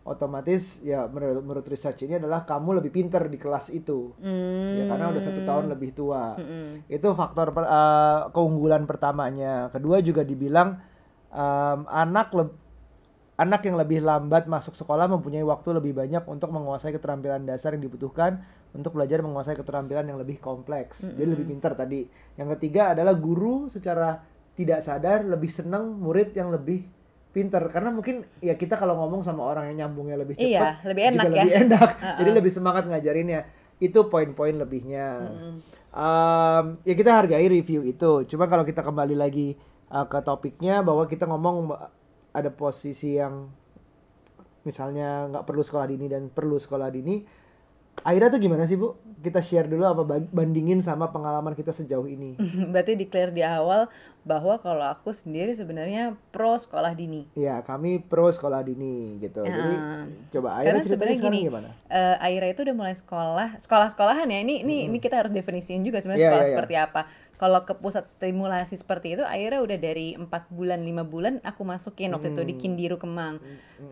otomatis 0.06 0.78
ya 0.80 1.10
menurut, 1.10 1.42
menurut 1.42 1.66
research 1.66 2.06
ini 2.06 2.16
adalah 2.16 2.46
kamu 2.46 2.78
lebih 2.78 2.94
pinter 2.94 3.26
di 3.26 3.34
kelas 3.34 3.68
itu. 3.68 4.14
Hmm. 4.22 4.78
ya 4.78 4.84
karena 4.86 5.10
udah 5.10 5.22
satu 5.22 5.42
tahun 5.42 5.74
lebih 5.74 5.90
tua. 5.92 6.38
Mm-mm. 6.38 6.86
itu 6.86 7.08
faktor 7.12 7.50
per- 7.50 7.66
eh, 7.66 8.20
keunggulan 8.30 8.86
pertamanya. 8.86 9.68
Kedua 9.68 9.98
juga 10.00 10.22
dibilang 10.22 10.78
em, 11.28 11.80
anak 11.84 12.28
leb- 12.32 12.58
anak 13.38 13.62
yang 13.70 13.78
lebih 13.78 14.02
lambat 14.02 14.50
masuk 14.50 14.74
sekolah 14.74 15.06
mempunyai 15.06 15.46
waktu 15.46 15.70
lebih 15.70 15.94
banyak 15.94 16.26
untuk 16.26 16.50
menguasai 16.50 16.90
keterampilan 16.90 17.46
dasar 17.46 17.78
yang 17.78 17.86
dibutuhkan 17.86 18.42
untuk 18.74 18.98
belajar 18.98 19.22
menguasai 19.22 19.54
keterampilan 19.54 20.10
yang 20.10 20.18
lebih 20.18 20.42
kompleks. 20.42 21.06
Jadi 21.06 21.38
lebih 21.38 21.46
pintar 21.54 21.78
tadi. 21.78 22.02
Yang 22.34 22.58
ketiga 22.58 22.92
adalah 22.98 23.14
guru 23.14 23.70
secara 23.70 24.18
tidak 24.58 24.82
sadar 24.82 25.22
lebih 25.22 25.46
senang 25.46 26.02
murid 26.02 26.34
yang 26.34 26.50
lebih 26.50 26.82
pintar. 27.30 27.62
Karena 27.70 27.94
mungkin 27.94 28.26
ya 28.42 28.58
kita 28.58 28.74
kalau 28.74 28.98
ngomong 28.98 29.22
sama 29.22 29.46
orang 29.46 29.70
yang 29.70 29.86
nyambungnya 29.86 30.18
lebih 30.18 30.34
cepat 30.34 30.50
Iya, 30.50 30.66
lebih 30.82 31.02
juga 31.06 31.14
enak 31.14 31.24
ya. 31.24 31.30
lebih 31.30 31.54
enak. 31.62 31.88
Jadi 32.18 32.30
lebih 32.42 32.52
semangat 32.52 32.84
ngajarinnya. 32.90 33.40
Itu 33.78 34.10
poin-poin 34.10 34.58
lebihnya. 34.58 35.30
Em, 35.94 36.64
ya 36.82 36.94
kita 36.98 37.10
hargai 37.22 37.46
review 37.46 37.86
itu. 37.86 38.26
Cuma 38.26 38.50
kalau 38.50 38.66
kita 38.66 38.82
kembali 38.82 39.14
lagi 39.14 39.54
uh, 39.94 40.04
ke 40.10 40.18
topiknya 40.26 40.82
bahwa 40.82 41.06
kita 41.06 41.24
ngomong 41.30 41.70
ada 42.30 42.50
posisi 42.50 43.14
yang 43.14 43.48
misalnya 44.62 45.28
nggak 45.28 45.44
perlu 45.44 45.62
sekolah 45.62 45.86
dini 45.86 46.06
dan 46.06 46.28
perlu 46.28 46.56
sekolah 46.56 46.88
dini 46.88 47.16
Aira 47.98 48.30
tuh 48.30 48.38
gimana 48.38 48.62
sih 48.62 48.78
bu? 48.78 48.94
Kita 49.18 49.42
share 49.42 49.66
dulu 49.66 49.82
apa 49.82 50.06
ba- 50.06 50.22
bandingin 50.22 50.78
sama 50.78 51.10
pengalaman 51.10 51.50
kita 51.52 51.74
sejauh 51.74 52.06
ini. 52.06 52.38
Berarti 52.70 52.94
declare 52.94 53.34
di 53.34 53.42
awal 53.42 53.90
bahwa 54.22 54.54
kalau 54.62 54.86
aku 54.86 55.10
sendiri 55.10 55.50
sebenarnya 55.50 56.14
pro 56.30 56.54
sekolah 56.54 56.94
dini. 56.94 57.26
Ya 57.34 57.58
kami 57.58 57.98
pro 57.98 58.30
sekolah 58.30 58.62
dini 58.62 59.18
gitu. 59.18 59.42
Jadi 59.42 59.74
Ah. 59.74 60.06
coba 60.30 60.62
Aira 60.62 60.78
sebenarnya 60.78 61.18
sekarang 61.18 61.34
gini, 61.34 61.50
gimana? 61.50 61.68
eh, 61.90 62.16
Aira 62.22 62.46
itu 62.46 62.62
udah 62.62 62.76
mulai 62.78 62.94
sekolah, 62.94 63.58
sekolah-sekolahan 63.58 64.30
ya. 64.30 64.46
Ini 64.46 64.62
ini 64.62 64.86
ini 64.86 64.98
kita 65.02 65.18
harus 65.18 65.34
definisiin 65.34 65.82
juga 65.82 65.98
sebenarnya 65.98 66.22
Iya, 66.22 66.30
sekolah 66.30 66.38
iya, 66.38 66.46
iya. 66.46 66.54
seperti 66.54 66.74
apa. 66.78 67.00
Kalau 67.38 67.62
ke 67.62 67.70
pusat 67.78 68.04
stimulasi 68.18 68.74
seperti 68.74 69.14
itu, 69.14 69.22
Aira 69.22 69.62
udah 69.62 69.78
dari 69.78 70.18
empat 70.18 70.50
bulan 70.50 70.82
lima 70.82 71.06
bulan 71.06 71.38
aku 71.46 71.62
masukin 71.62 72.10
waktu 72.10 72.34
itu 72.34 72.42
di 72.42 72.54
Hmm. 72.58 72.62
Kindiru 72.62 72.96
Kemang. 72.98 73.38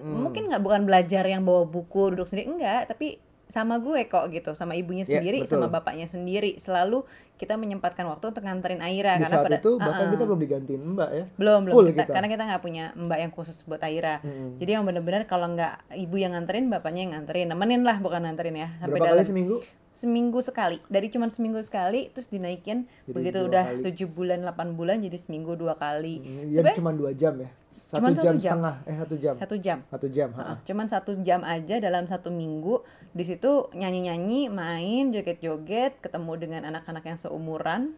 Mungkin 0.02 0.50
nggak 0.50 0.62
bukan 0.66 0.82
belajar 0.82 1.22
yang 1.22 1.46
bawa 1.46 1.62
buku 1.62 2.10
duduk 2.10 2.26
sendiri 2.26 2.50
enggak, 2.50 2.90
tapi 2.90 3.22
sama 3.56 3.76
gue 3.78 4.04
kok 4.04 4.28
gitu, 4.28 4.52
sama 4.52 4.72
ibunya 4.72 5.02
Iya, 5.02 5.16
sendiri, 5.16 5.38
betul. 5.40 5.56
sama 5.56 5.66
bapaknya 5.70 6.04
sendiri. 6.06 6.58
Selalu 6.58 7.08
kita 7.34 7.54
menyempatkan 7.54 8.04
waktu 8.04 8.24
untuk 8.26 8.42
nganterin 8.42 8.80
Aira 8.80 9.16
Di 9.16 9.22
karena 9.22 9.28
saat 9.30 9.44
pada 9.46 9.56
itu 9.58 9.70
bahkan 9.76 9.96
Uh-uh. 10.02 10.12
kita 10.12 10.22
belum 10.24 10.40
digantiin 10.40 10.82
mbak 10.90 11.10
ya. 11.10 11.24
belum 11.34 11.58
belum 11.62 11.74
Full 11.74 11.86
kita, 11.90 12.02
kita. 12.02 12.12
karena 12.12 12.28
kita 12.30 12.42
nggak 12.46 12.62
punya 12.62 12.84
mbak 12.94 13.18
yang 13.18 13.30
khusus 13.30 13.56
buat 13.62 13.80
Aira 13.80 14.20
Mm-mm. 14.20 14.56
jadi 14.56 14.70
yang 14.72 14.84
bener-bener 14.84 15.24
kalau 15.24 15.48
nggak 15.50 15.74
ibu 15.94 16.16
yang 16.16 16.32
nganterin 16.32 16.68
bapaknya 16.68 17.00
yang 17.02 17.12
nganterin 17.14 17.46
nemenin 17.46 17.82
lah 17.82 17.96
bukan 17.98 18.20
nganterin 18.22 18.56
ya 18.56 18.68
sampai 18.78 18.88
Berapa 18.94 19.04
dalam 19.06 19.16
kali 19.18 19.24
seminggu? 19.26 19.56
seminggu 19.92 20.40
sekali 20.40 20.76
dari 20.86 21.08
cuman 21.08 21.28
seminggu 21.28 21.60
sekali 21.60 22.08
terus 22.08 22.24
dinaikin 22.26 22.84
Jadi 23.02 23.12
begitu 23.12 23.38
udah 23.42 23.64
tujuh 23.82 24.08
bulan 24.08 24.40
8 24.42 24.72
bulan 24.72 24.96
jadi 24.98 25.16
seminggu 25.16 25.52
dua 25.54 25.72
kali 25.74 26.16
Hmm, 26.18 26.48
Jadi 26.50 26.68
cuma 26.74 26.90
dua 26.90 27.12
jam 27.12 27.32
ya? 27.34 27.48
Satu 27.68 28.00
Cuman 28.00 28.10
jam, 28.10 28.20
satu 28.22 28.32
jam. 28.34 28.40
setengah, 28.50 28.76
eh 28.82 28.96
satu 28.96 29.14
jam. 29.14 29.34
satu 29.36 29.56
jam 29.58 29.78
Satu 29.86 30.06
jam. 30.10 30.28
ha. 30.30 30.40
Heeh, 30.42 30.56
cuman 30.64 30.86
satu 30.86 31.10
jam 31.20 31.40
aja 31.42 31.76
dalam 31.78 32.04
satu 32.04 32.28
minggu 32.30 32.80
di 33.16 33.24
situ 33.24 33.72
nyanyi-nyanyi 33.72 34.52
main 34.52 35.08
joget-joget 35.08 35.96
ketemu 35.98 36.32
dengan 36.36 36.62
anak-anak 36.68 37.00
yang 37.02 37.16
seumuran 37.16 37.96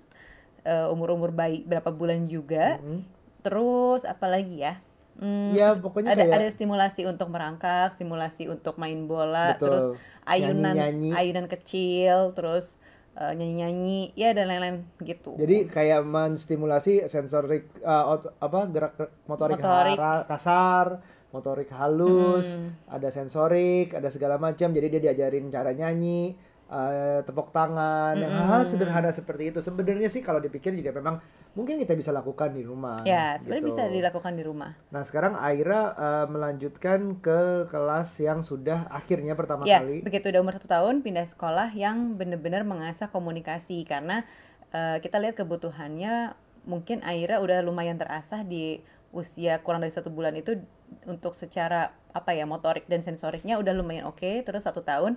eh, 0.62 0.86
umur-umur 0.86 1.30
bayi 1.30 1.66
berapa 1.66 1.90
bulan 1.90 2.24
juga 2.24 2.78
Mm-mm. 2.78 3.02
terus 3.42 4.06
apalagi 4.06 4.62
ya 4.62 4.78
Hmm, 5.18 5.50
Ya 5.50 5.74
pokoknya 5.74 6.14
ada 6.14 6.22
kayak 6.22 6.38
ada 6.38 6.46
stimulasi 6.46 7.02
untuk 7.02 7.26
merangkak, 7.26 7.90
stimulasi 7.90 8.46
untuk 8.46 8.78
main 8.78 9.02
bola, 9.02 9.50
Betul. 9.50 9.66
terus 9.66 9.84
ayunan 10.22 10.78
Nyanyi-nyanyi. 10.78 11.10
ayunan 11.10 11.46
kecil, 11.50 12.38
terus 12.38 12.78
eh, 13.18 13.34
nyanyi-nyanyi, 13.34 14.14
ya 14.14 14.30
dan 14.30 14.46
lain-lain 14.46 14.86
gitu. 15.02 15.34
Jadi 15.34 15.66
kayak 15.66 16.06
menstimulasi 16.06 17.10
sensorik 17.10 17.66
uh, 17.82 18.14
apa 18.38 18.70
gerak 18.70 18.94
motorik, 19.26 19.58
Motorik. 19.58 19.98
hara- 19.98 20.22
kasar, 20.30 21.02
motorik 21.28 21.68
halus, 21.72 22.56
ada 22.88 23.12
sensorik, 23.12 23.92
ada 23.92 24.08
segala 24.08 24.40
macam. 24.40 24.72
Jadi 24.72 24.86
dia 24.88 25.00
diajarin 25.10 25.52
cara 25.52 25.76
nyanyi, 25.76 26.32
uh, 26.72 27.20
tepuk 27.24 27.52
tangan, 27.52 28.16
yang 28.16 28.32
hal-hal 28.32 28.64
sederhana 28.64 29.12
seperti 29.12 29.52
itu. 29.52 29.60
Sebenarnya 29.60 30.08
sih 30.08 30.24
kalau 30.24 30.40
dipikir 30.40 30.72
juga 30.72 30.92
memang 30.96 31.20
mungkin 31.52 31.76
kita 31.76 31.92
bisa 31.92 32.14
lakukan 32.14 32.54
di 32.56 32.64
rumah. 32.64 33.04
Ya, 33.04 33.36
sebenarnya 33.36 33.64
gitu. 33.66 33.70
bisa 33.76 33.82
dilakukan 33.92 34.32
di 34.36 34.42
rumah. 34.46 34.72
Nah 34.88 35.02
sekarang 35.04 35.36
Aira 35.36 35.92
uh, 35.92 36.26
melanjutkan 36.30 37.20
ke 37.20 37.68
kelas 37.68 38.08
yang 38.24 38.40
sudah 38.40 38.88
akhirnya 38.88 39.36
pertama 39.36 39.68
Ya, 39.68 39.84
kali. 39.84 40.00
begitu 40.00 40.32
udah 40.32 40.40
umur 40.40 40.56
satu 40.56 40.68
tahun 40.70 41.04
pindah 41.04 41.28
sekolah 41.28 41.76
yang 41.76 42.16
benar-benar 42.16 42.64
mengasah 42.64 43.10
komunikasi 43.12 43.84
karena 43.84 44.24
eh, 44.72 45.00
kita 45.00 45.16
lihat 45.20 45.34
kebutuhannya 45.36 46.36
mungkin 46.68 47.00
Aira 47.00 47.40
udah 47.40 47.64
lumayan 47.64 47.96
terasah 47.96 48.44
di 48.44 48.84
usia 49.12 49.60
kurang 49.64 49.80
dari 49.80 49.94
satu 49.94 50.12
bulan 50.12 50.36
itu 50.36 50.60
untuk 51.08 51.32
secara 51.32 51.92
apa 52.12 52.32
ya 52.36 52.44
motorik 52.44 52.84
dan 52.88 53.00
sensoriknya 53.00 53.56
udah 53.60 53.72
lumayan 53.72 54.08
oke. 54.08 54.44
Terus 54.44 54.64
satu 54.64 54.84
tahun 54.84 55.16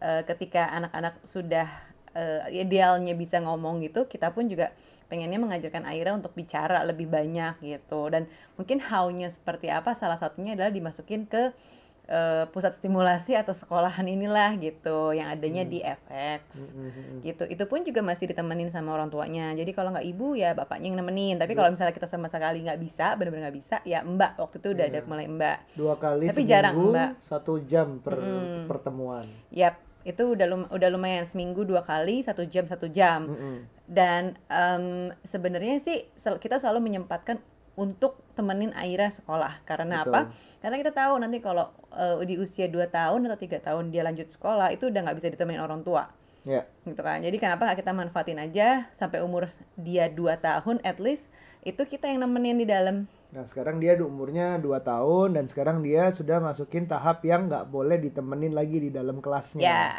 eh, 0.00 0.22
ketika 0.24 0.72
anak-anak 0.72 1.20
sudah 1.24 1.68
eh, 2.16 2.42
idealnya 2.52 3.12
bisa 3.12 3.40
ngomong 3.40 3.84
gitu 3.84 4.08
kita 4.08 4.32
pun 4.32 4.48
juga 4.48 4.72
pengennya 5.06 5.38
mengajarkan 5.38 5.86
Aira 5.86 6.12
untuk 6.18 6.34
bicara 6.34 6.82
lebih 6.82 7.06
banyak 7.06 7.62
gitu. 7.62 8.10
Dan 8.10 8.26
mungkin 8.58 8.82
how-nya 8.82 9.30
seperti 9.30 9.70
apa 9.70 9.94
salah 9.94 10.18
satunya 10.18 10.58
adalah 10.58 10.74
dimasukin 10.74 11.30
ke 11.30 11.54
eh, 12.06 12.44
pusat 12.48 12.72
stimulasi 12.72 13.34
atau 13.34 13.50
sekolahan 13.50 14.06
inilah 14.06 14.54
gitu 14.56 15.10
yang 15.10 15.26
adanya 15.26 15.62
di 15.62 15.82
FX 15.82 16.70
Mm-mm. 16.70 17.20
gitu. 17.20 17.44
Itu 17.44 17.66
pun 17.66 17.82
juga 17.82 17.98
masih 18.00 18.26
ditemenin 18.26 18.70
sama 18.70 18.94
orang 18.94 19.08
tuanya. 19.08 19.50
Jadi 19.52 19.70
kalau 19.70 19.90
nggak 19.90 20.06
ibu 20.06 20.32
ya 20.32 20.52
bapaknya 20.52 20.86
yang 20.88 20.98
nemenin. 20.98 21.36
Tapi 21.36 21.52
kalau 21.52 21.68
misalnya 21.68 21.90
kita 21.90 22.06
sama 22.06 22.26
sekali 22.26 22.62
nggak 22.62 22.78
bisa 22.78 23.14
benar-benar 23.14 23.50
nggak 23.50 23.58
bisa 23.58 23.76
ya 23.82 24.00
mbak 24.00 24.38
waktu 24.38 24.56
itu 24.56 24.68
udah 24.70 24.84
ada 24.86 25.00
mulai 25.02 25.26
mbak. 25.26 25.58
Dua 25.74 25.94
kali 25.96 26.26
Tapi 26.26 26.34
seminggu, 26.38 26.50
jarang, 26.50 26.74
Mbak. 26.78 27.10
satu 27.20 27.52
jam 27.62 27.98
per 27.98 28.14
pertemuan. 28.64 29.26
Yap, 29.50 29.74
itu 30.02 30.22
udah 30.22 30.46
lum- 30.46 30.70
udah 30.70 30.88
lumayan 30.88 31.26
seminggu 31.26 31.62
dua 31.62 31.82
kali 31.82 32.22
satu 32.22 32.46
jam 32.46 32.64
satu 32.64 32.86
jam. 32.86 33.26
Mm-mm. 33.26 33.56
dan 33.86 34.34
em, 34.46 34.84
sebenarnya 35.22 35.78
sih 35.78 36.10
sel- 36.14 36.38
kita 36.38 36.58
selalu 36.58 36.82
menyempatkan 36.82 37.38
untuk 37.76 38.24
temenin 38.32 38.72
Aira 38.72 39.12
sekolah 39.12 39.60
karena 39.68 40.02
Betul. 40.02 40.12
apa? 40.12 40.20
Karena 40.64 40.76
kita 40.80 40.92
tahu 40.96 41.14
nanti 41.20 41.38
kalau 41.44 41.70
eh, 41.92 42.24
di 42.24 42.40
usia 42.40 42.66
2 42.66 42.88
tahun 42.88 43.28
atau 43.28 43.38
tiga 43.38 43.60
tahun 43.60 43.92
dia 43.92 44.02
lanjut 44.02 44.28
sekolah 44.32 44.72
itu 44.72 44.88
udah 44.88 45.00
nggak 45.04 45.16
bisa 45.20 45.28
ditemenin 45.32 45.62
orang 45.62 45.84
tua 45.84 46.08
Ya, 46.46 46.62
gitu 46.86 47.02
kan 47.02 47.18
jadi 47.26 47.34
kenapa 47.42 47.66
nggak 47.66 47.82
kita 47.82 47.90
manfaatin 47.90 48.38
aja 48.38 48.86
sampai 48.94 49.18
umur 49.18 49.50
dia 49.74 50.06
2 50.06 50.38
tahun 50.38 50.78
at 50.86 51.02
least 51.02 51.26
itu 51.66 51.82
kita 51.82 52.06
yang 52.06 52.22
nemenin 52.22 52.62
di 52.62 52.62
dalam 52.70 53.10
nah 53.34 53.42
sekarang 53.42 53.82
dia 53.82 53.98
di 53.98 54.06
umurnya 54.06 54.54
2 54.62 54.70
tahun 54.78 55.34
dan 55.34 55.50
sekarang 55.50 55.82
dia 55.82 56.14
sudah 56.14 56.38
masukin 56.38 56.86
tahap 56.86 57.26
yang 57.26 57.50
nggak 57.50 57.66
boleh 57.66 57.98
ditemenin 57.98 58.54
lagi 58.54 58.78
di 58.78 58.94
dalam 58.94 59.18
kelasnya. 59.18 59.58
ya 59.58 59.90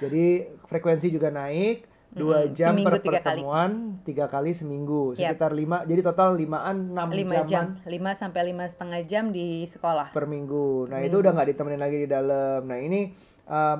Jadi 0.00 0.48
frekuensi 0.72 1.12
juga 1.12 1.28
naik 1.28 1.84
dua 2.10 2.42
Mm-mm, 2.42 2.54
jam 2.58 2.74
seminggu 2.74 2.90
per 2.90 3.02
tiga 3.06 3.20
kali. 3.22 3.38
pertemuan 3.38 3.70
tiga 4.02 4.26
kali 4.26 4.50
seminggu 4.50 5.14
Yap. 5.14 5.38
sekitar 5.38 5.54
lima 5.54 5.86
jadi 5.86 6.00
total 6.02 6.34
limaan 6.34 6.90
enam 6.90 7.06
5 7.06 7.22
jaman 7.22 7.46
jam 7.46 7.64
5 7.86 8.20
sampai 8.20 8.40
lima 8.50 8.64
setengah 8.66 9.00
jam 9.06 9.24
di 9.30 9.62
sekolah 9.70 10.10
per 10.10 10.26
minggu. 10.26 10.90
Nah 10.90 11.06
itu 11.06 11.22
udah 11.22 11.30
nggak 11.30 11.48
ditemenin 11.54 11.78
lagi 11.78 11.96
di 12.02 12.08
dalam. 12.10 12.66
Nah 12.66 12.78
ini 12.82 13.14
um, 13.46 13.78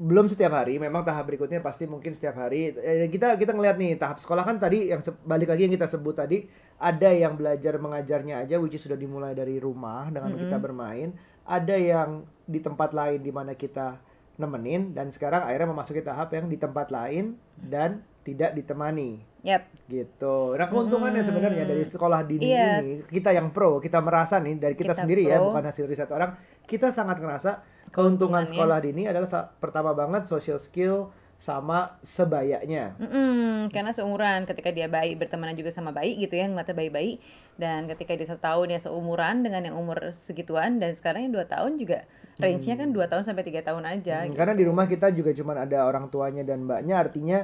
belum 0.00 0.26
setiap 0.26 0.56
hari. 0.56 0.80
Memang 0.80 1.04
tahap 1.04 1.28
berikutnya 1.28 1.60
pasti 1.60 1.84
mungkin 1.84 2.16
setiap 2.16 2.34
hari. 2.34 2.72
Eh, 2.72 3.06
kita 3.12 3.36
kita 3.36 3.52
ngeliat 3.52 3.76
nih 3.76 4.00
tahap 4.00 4.16
sekolah 4.18 4.42
kan 4.42 4.56
tadi 4.56 4.88
yang 4.88 5.04
balik 5.22 5.52
lagi 5.52 5.68
yang 5.68 5.74
kita 5.76 5.86
sebut 5.86 6.16
tadi 6.16 6.48
ada 6.80 7.12
yang 7.12 7.36
belajar 7.36 7.76
mengajarnya 7.76 8.42
aja, 8.42 8.56
which 8.56 8.74
is 8.74 8.82
sudah 8.82 8.96
dimulai 8.96 9.36
dari 9.36 9.60
rumah 9.60 10.08
dengan 10.08 10.32
kita 10.32 10.56
bermain. 10.56 11.12
Ada 11.44 11.76
yang 11.76 12.24
di 12.48 12.58
tempat 12.58 12.96
lain 12.96 13.20
di 13.20 13.28
mana 13.28 13.52
kita 13.52 14.00
nemenin 14.40 14.96
dan 14.96 15.12
sekarang 15.12 15.44
akhirnya 15.44 15.68
memasuki 15.68 16.00
tahap 16.00 16.32
yang 16.32 16.48
di 16.48 16.56
tempat 16.56 16.88
lain 16.88 17.36
dan 17.60 18.00
tidak 18.20 18.52
ditemani 18.52 19.20
yap 19.40 19.64
gitu. 19.88 20.52
Nah 20.52 20.68
keuntungannya 20.68 21.20
sebenarnya 21.20 21.64
dari 21.64 21.84
sekolah 21.84 22.20
dini 22.24 22.44
Yes. 22.44 22.80
ini 22.80 22.94
kita 23.08 23.32
yang 23.32 23.52
pro 23.52 23.80
kita 23.80 24.00
merasa 24.00 24.36
nih 24.36 24.56
dari 24.56 24.76
kita, 24.76 24.92
Kita 24.92 25.04
sendiri 25.04 25.24
ya 25.24 25.40
pro. 25.40 25.52
bukan 25.52 25.64
hasil 25.64 25.84
riset 25.84 26.08
orang 26.08 26.36
kita 26.64 26.92
sangat 26.92 27.20
ngerasa 27.20 27.64
keuntungan 27.88 28.44
sekolah 28.44 28.78
dini 28.80 29.08
adalah 29.08 29.26
pertama 29.56 29.92
banget 29.92 30.24
social 30.24 30.60
skill 30.60 31.08
sama 31.40 31.96
sebayanya. 32.04 32.92
Mm-mm, 33.00 33.72
karena 33.72 33.96
seumuran 33.96 34.44
ketika 34.44 34.68
dia 34.68 34.92
bayi 34.92 35.16
bertemanan 35.16 35.56
juga 35.56 35.72
sama 35.72 35.88
bayi 35.88 36.20
gitu 36.20 36.36
ya 36.36 36.44
ngeliatnya 36.44 36.76
bayi-bayi 36.76 37.16
dan 37.56 37.88
ketika 37.88 38.12
dia 38.12 38.28
satu 38.28 38.44
tahun 38.44 38.76
dia 38.76 38.80
seumuran 38.84 39.40
dengan 39.40 39.64
yang 39.64 39.76
umur 39.80 40.12
segituan 40.12 40.76
dan 40.76 40.92
sekarang 40.92 41.24
yang 41.24 41.32
dua 41.32 41.48
tahun 41.48 41.80
juga 41.80 42.04
range-nya 42.40 42.74
kan 42.74 42.88
dua 42.90 43.06
tahun 43.06 43.22
sampai 43.22 43.42
tiga 43.42 43.60
tahun 43.62 43.84
aja 43.84 44.16
Hmm, 44.18 44.26
gitu. 44.26 44.36
Karena 44.36 44.54
di 44.54 44.64
rumah 44.64 44.84
kita 44.84 45.08
juga 45.10 45.30
cuman 45.30 45.56
ada 45.60 45.78
orang 45.82 46.08
tuanya 46.08 46.42
dan 46.42 46.64
mbaknya 46.64 46.96
artinya 46.98 47.38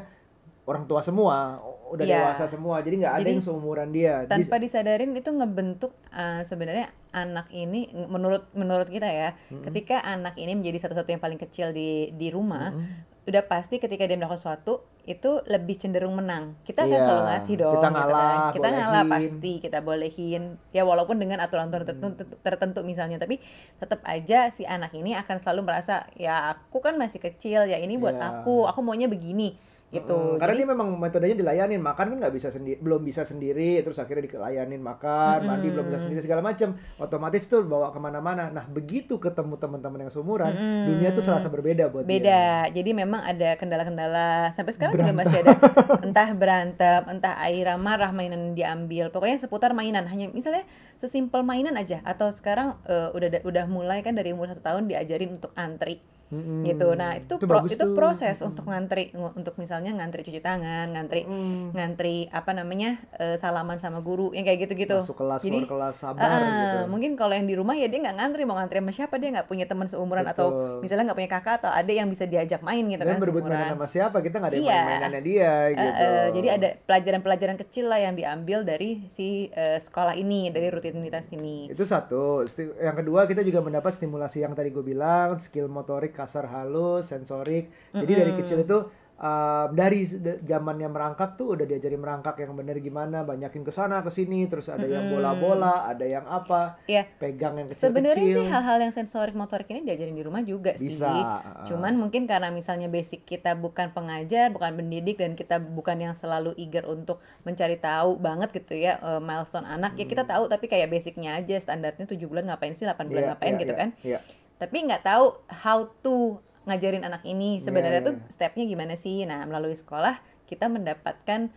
orang 0.65 0.85
tua 0.85 0.99
semua 0.99 1.63
udah 1.87 2.03
Iya. 2.03 2.19
dewasa 2.19 2.45
semua 2.47 2.81
jadi 2.81 2.99
nggak 2.99 3.15
ada 3.15 3.29
yang 3.29 3.39
seumuran 3.41 3.89
dia. 3.91 4.15
Di- 4.21 4.35
tanpa 4.43 4.59
disadarin 4.59 5.15
itu 5.15 5.31
ngebentuk 5.31 5.95
uh, 6.09 6.43
sebenarnya 6.43 6.91
anak 7.13 7.47
ini 7.51 7.87
menurut 8.05 8.51
menurut 8.53 8.87
kita 8.87 9.07
ya 9.07 9.31
ketika 9.63 10.03
anak 10.03 10.35
ini 10.35 10.53
menjadi 10.53 10.83
satu-satu 10.83 11.09
yang 11.09 11.23
paling 11.23 11.39
kecil 11.39 11.71
di 11.71 12.11
di 12.13 12.29
rumah 12.29 12.75
udah 13.23 13.43
pasti 13.43 13.79
ketika 13.79 14.05
dia 14.05 14.15
melakukan 14.15 14.39
sesuatu 14.39 14.83
itu 15.07 15.39
lebih 15.47 15.79
cenderung 15.79 16.13
menang 16.13 16.59
kita 16.63 16.83
akan 16.83 16.91
Iya, 16.93 17.01
selalu 17.01 17.23
ngasih 17.25 17.55
dong 17.57 17.73
kita 17.73 17.87
gitu 17.87 17.95
ngalah, 17.95 18.27
kan. 18.27 18.53
kita 18.53 18.69
ngalah 18.69 18.85
bolehin. 19.01 19.13
pasti 19.15 19.53
kita 19.59 19.79
bolehin 19.81 20.43
ya 20.71 20.83
walaupun 20.83 21.17
dengan 21.17 21.39
aturan-aturan 21.41 21.87
tertentu, 21.87 22.23
tertentu 22.41 22.81
misalnya 22.83 23.17
tapi 23.17 23.39
tetap 23.77 24.03
aja 24.03 24.51
si 24.51 24.63
anak 24.63 24.91
ini 24.93 25.15
akan 25.15 25.39
selalu 25.39 25.63
merasa 25.65 26.11
ya 26.13 26.51
aku 26.51 26.79
kan 26.81 26.95
masih 26.95 27.19
kecil 27.19 27.65
ya 27.65 27.79
ini 27.79 27.95
buat 27.95 28.15
Iya. 28.15 28.43
aku 28.43 28.67
aku 28.67 28.81
maunya 28.81 29.07
begini 29.07 29.55
gitu. 29.95 30.19
Mm, 30.19 30.43
karena 30.43 30.53
Jadi- 30.59 30.63
dia 30.67 30.73
memang 30.75 30.89
metodenya 30.99 31.37
dilayanin 31.39 31.79
makan 31.79 32.05
kan 32.11 32.17
nggak 32.19 32.35
bisa 32.35 32.49
sendiri 32.51 32.79
belum 32.83 33.07
bisa 33.07 33.23
sendiri 33.23 33.79
terus 33.87 34.03
akhirnya 34.03 34.27
dilayanin 34.27 34.83
makan 34.83 35.47
mandi 35.47 35.71
belum 35.71 35.87
bisa 35.87 36.03
sendiri 36.03 36.27
segala 36.27 36.43
macam 36.43 36.75
otomatis 36.99 37.47
tuh 37.47 37.63
bawa 37.63 37.95
ke 37.95 37.99
mana-mana. 38.03 38.51
Nah 38.51 38.67
begitu 38.67 39.23
ketemu 39.23 39.55
teman-teman 39.55 40.07
yang 40.07 40.11
seumuran 40.11 40.53
dunia 40.91 41.15
tuh 41.15 41.23
serasa 41.23 41.47
berbeda 41.47 41.87
buat 41.87 42.03
dia. 42.03 42.13
Beda. 42.19 42.45
Jadi 42.75 42.91
memang 42.91 43.23
ada 43.23 43.55
kendala-kendala. 43.55 44.51
Sampai 44.59 44.75
sekarang 44.75 44.99
juga 44.99 45.15
masih 45.15 45.39
ada. 45.47 45.55
Entah 46.07 46.29
berantem 46.35 47.01
entah 47.07 47.39
Aira 47.39 47.79
marah 47.79 48.11
mainan 48.11 48.59
diambil. 48.59 49.15
Pokoknya 49.15 49.39
seputar 49.39 49.71
mainan. 49.71 50.11
Hanya 50.11 50.35
misalnya 50.35 50.67
sesimpel 50.99 51.47
mainan 51.47 51.79
aja. 51.79 52.03
Atau 52.03 52.35
sekarang 52.35 52.75
eh, 52.91 53.15
udah 53.15 53.47
udah 53.47 53.65
mulai 53.71 54.03
kan 54.03 54.19
dari 54.19 54.35
umur 54.35 54.51
satu 54.51 54.67
tahun 54.67 54.91
diajarin 54.91 55.39
untuk 55.39 55.55
antri 55.55 56.03
Mm-mm. 56.29 56.63
gitu 56.65 56.89
nah 56.93 57.15
itu 57.15 57.35
Itu 57.35 57.47
pro- 57.47 57.63
itu 57.65 57.79
tuh. 57.79 57.95
proses 57.95 58.37
untuk 58.41 58.67
ngantri 58.67 59.11
ng- 59.11 59.35
untuk 59.37 59.55
misalnya 59.57 59.93
ngantri 59.93 60.21
cuci 60.21 60.41
tangan 60.41 60.91
ngantri 60.91 61.23
Mm. 61.23 61.71
ngantri 61.71 62.27
apa 62.29 62.51
namanya 62.51 62.99
eh, 63.15 63.37
salaman 63.37 63.77
sama 63.77 64.01
guru 64.01 64.31
yang 64.31 64.43
kayak 64.43 64.67
gitu-gitu 64.67 64.97
masuk 64.97 65.15
kelas 65.17 65.41
Jadi, 65.41 65.63
keluar 65.63 65.71
kelas 65.87 65.97
sabar 65.97 66.27
Ah, 66.27 66.43
gitu 66.43 66.79
mungkin 66.89 67.15
kalau 67.15 67.31
yang 67.31 67.45
di 67.45 67.55
rumah 67.55 67.73
ya 67.73 67.87
dia 67.87 68.01
nggak 68.01 68.17
ngantri 68.17 68.43
mau 68.43 68.55
ngantri 68.55 68.79
sama 68.79 68.93
siapa 68.93 69.15
dia 69.17 69.31
nggak 69.33 69.47
punya 69.47 69.65
teman 69.65 69.87
seumuran 69.87 70.25
atau 70.25 70.47
Betul. 70.49 70.83
misalnya 70.83 71.05
nggak 71.07 71.19
punya 71.21 71.31
kakak 71.33 71.55
atau 71.57 71.71
adik 71.71 71.95
yang 71.95 72.09
bisa 72.09 72.25
diajak 72.25 72.61
main 72.61 72.85
gitu 72.85 72.99
dan 72.99 73.09
kan 73.09 73.21
berebut 73.21 73.43
mainan 73.45 73.71
sama 73.73 73.87
siapa 73.87 74.19
kita 74.19 74.37
nggak 74.37 74.51
ada 74.51 74.57
yang 74.57 74.65
Iya. 74.65 74.75
main-mainannya 74.77 75.23
dia 75.23 75.53
Eh, 75.57 75.75
gitu 75.77 76.03
eh, 76.03 76.27
jadi 76.33 76.49
ada 76.53 76.69
pelajaran-pelajaran 76.83 77.57
kecil 77.61 77.85
lah 77.87 77.99
yang 77.99 78.15
diambil 78.15 78.59
dari 78.63 78.91
si 79.09 79.29
eh, 79.49 79.79
sekolah 79.79 80.15
ini 80.15 80.49
dari 80.49 80.67
rutinitas 80.69 81.31
ini. 81.31 81.69
itu 81.69 81.85
satu 81.85 82.43
yang 82.77 82.97
kedua 82.97 83.25
kita 83.25 83.41
juga 83.41 83.61
mendapat 83.61 83.93
stimulasi 83.93 84.41
yang 84.41 84.53
tadi 84.53 84.69
gue 84.69 84.83
bilang 84.83 85.37
skill 85.37 85.69
motorik 85.69 86.16
kasar 86.17 86.49
halus 86.49 87.13
sensorik 87.13 87.69
jadi 87.93 88.13
dari 88.25 88.33
kecil 88.35 88.65
itu 88.65 88.79
uh, 89.17 89.67
dari 89.73 90.05
zamannya 90.45 90.89
merangkak 90.89 91.37
tuh 91.37 91.57
udah 91.57 91.65
diajarin 91.65 92.01
merangkak 92.01 92.37
yang 92.41 92.53
bener 92.53 92.77
gimana 92.79 93.25
banyakin 93.25 93.65
ke 93.65 93.73
sana 93.73 94.05
ke 94.05 94.11
sini 94.13 94.45
terus 94.45 94.69
ada 94.69 94.85
yang 94.85 95.09
bola-bola 95.09 95.89
ada 95.89 96.05
yang 96.05 96.25
apa 96.29 96.77
Iya. 96.85 97.09
pegang 97.17 97.57
yang 97.57 97.69
Sebenarnya 97.73 98.13
kecil-kecil 98.17 98.45
sih 98.45 98.53
hal-hal 98.53 98.79
yang 98.81 98.93
sensorik 98.93 99.33
motorik 99.33 99.69
ini 99.73 99.85
diajarin 99.85 100.17
di 100.17 100.25
rumah 100.25 100.43
juga 100.45 100.77
Bisa, 100.77 101.09
sih. 101.09 101.23
uh. 101.23 101.65
Cuman 101.67 101.97
mungkin 101.97 102.29
karena 102.29 102.53
misalnya 102.53 102.87
basic 102.87 103.25
kita 103.25 103.57
bukan 103.57 103.91
pengajar, 103.91 104.53
bukan 104.53 104.77
pendidik 104.77 105.17
dan 105.19 105.35
kita 105.35 105.59
bukan 105.59 105.97
yang 105.99 106.15
selalu 106.15 106.53
eager 106.57 106.85
untuk 106.87 107.19
mencari 107.43 107.81
tahu 107.81 108.21
banget 108.21 108.53
gitu 108.55 108.77
ya 108.77 109.01
milestone 109.19 109.67
anak. 109.67 109.97
Ya 109.97 110.07
kita 110.07 110.23
tahu 110.23 110.47
tapi 110.47 110.69
kayak 110.69 110.93
basicnya 110.93 111.41
aja 111.41 111.57
standarnya 111.59 112.07
7 112.07 112.21
bulan 112.29 112.47
ngapain 112.47 112.77
sih, 112.77 112.87
8 112.87 113.09
bulan 113.09 113.23
Iya, 113.23 113.29
ngapain 113.35 113.53
iya, 113.57 113.61
gitu 113.65 113.73
iya, 113.75 113.81
kan. 113.81 113.89
iya. 114.05 114.19
Tapi 114.57 114.77
nggak 114.89 115.05
tahu 115.05 115.37
how 115.53 115.85
to 116.01 116.41
ngajarin 116.67 117.07
anak 117.07 117.23
ini 117.23 117.63
sebenarnya 117.63 118.03
Iya, 118.03 118.09
tuh 118.11 118.15
stepnya 118.33 118.65
gimana 118.67 118.99
sih. 118.99 119.23
Nah, 119.23 119.47
melalui 119.47 119.79
sekolah 119.79 120.19
kita 120.51 120.67
mendapatkan 120.67 121.53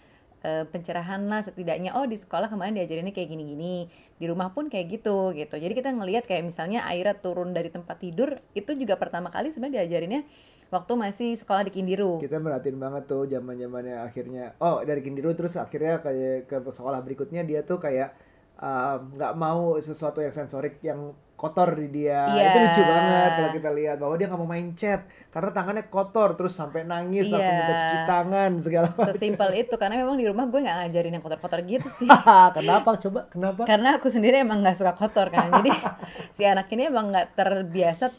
eh, 0.45 0.63
pencerahan 0.69 1.25
lah 1.27 1.41
setidaknya 1.43 1.97
oh 1.97 2.05
di 2.05 2.15
sekolah 2.15 2.47
kemarin 2.47 2.77
diajarinnya 2.77 3.11
kayak 3.11 3.29
gini-gini 3.33 3.89
di 4.19 4.25
rumah 4.27 4.53
pun 4.53 4.69
kayak 4.69 5.01
gitu 5.01 5.33
gitu. 5.33 5.55
Jadi 5.57 5.73
kita 5.73 5.89
ngelihat 5.95 6.29
kayak 6.29 6.45
misalnya 6.45 6.85
Aira 6.85 7.17
turun 7.17 7.51
dari 7.55 7.73
tempat 7.73 7.99
tidur 7.99 8.37
itu 8.53 8.71
juga 8.77 8.95
pertama 8.95 9.33
kali 9.33 9.49
sebenarnya 9.49 9.83
diajarinnya 9.83 10.21
waktu 10.69 10.93
masih 10.93 11.29
sekolah 11.33 11.65
di 11.65 11.71
Kindiru. 11.73 12.21
Kita 12.21 12.37
merhatiin 12.37 12.77
banget 12.77 13.09
tuh 13.09 13.25
zaman 13.25 13.57
zamannya 13.57 13.95
akhirnya. 14.05 14.53
Oh 14.61 14.83
dari 14.85 15.01
Kindiru 15.01 15.33
terus 15.33 15.57
akhirnya 15.57 15.97
kayak 16.03 16.45
ke 16.45 16.57
sekolah 16.61 17.01
berikutnya 17.01 17.41
dia 17.41 17.65
tuh 17.65 17.81
kayak 17.81 18.13
um, 18.61 19.17
nggak 19.17 19.33
mau 19.33 19.81
sesuatu 19.81 20.21
yang 20.21 20.35
sensorik 20.35 20.77
yang 20.85 21.17
kotor 21.39 21.71
di 21.71 21.87
dia 21.89 22.27
Iya. 22.27 22.43
itu 22.45 22.57
lucu 22.59 22.81
banget 22.83 23.29
kalau 23.31 23.49
kita 23.55 23.69
lihat 23.71 23.95
bahwa 23.95 24.13
dia 24.13 24.27
nggak 24.27 24.37
mau 24.37 24.49
main 24.49 24.67
chat 24.73 25.01
karena 25.29 25.49
tangannya 25.49 25.87
kotor 25.87 26.35
terus 26.35 26.51
sampai 26.51 26.83
nangis 26.83 27.31
langsung 27.31 27.47
Iya. 27.49 27.63
minta 27.63 27.73
cuci 27.79 27.97
tangan 28.03 28.51
segala 28.59 28.87
macam 28.91 29.07
Sesimpel 29.09 29.49
itu 29.55 29.73
karena 29.73 29.95
memang 29.97 30.15
di 30.15 30.25
rumah 30.25 30.45
gue 30.45 30.59
nggak 30.59 30.77
ngajarin 30.83 31.15
yang 31.15 31.23
kotor-kotor 31.23 31.59
gitu 31.63 31.87
sih. 31.87 32.09
kenapa 32.59 32.89
coba 32.99 33.19
kenapa 33.29 33.61
karena 33.63 33.95
aku 33.95 34.07
sendiri 34.07 34.35
emang 34.37 34.59
nggak 34.59 34.75
suka 34.75 34.91
kotor 34.93 35.31
kan 35.31 35.47
jadi 35.55 35.71
si 36.35 36.43
anak 36.43 36.67
ini 36.67 36.85
emang 36.85 37.09
nggak 37.09 37.33
terbiasa 37.33 38.11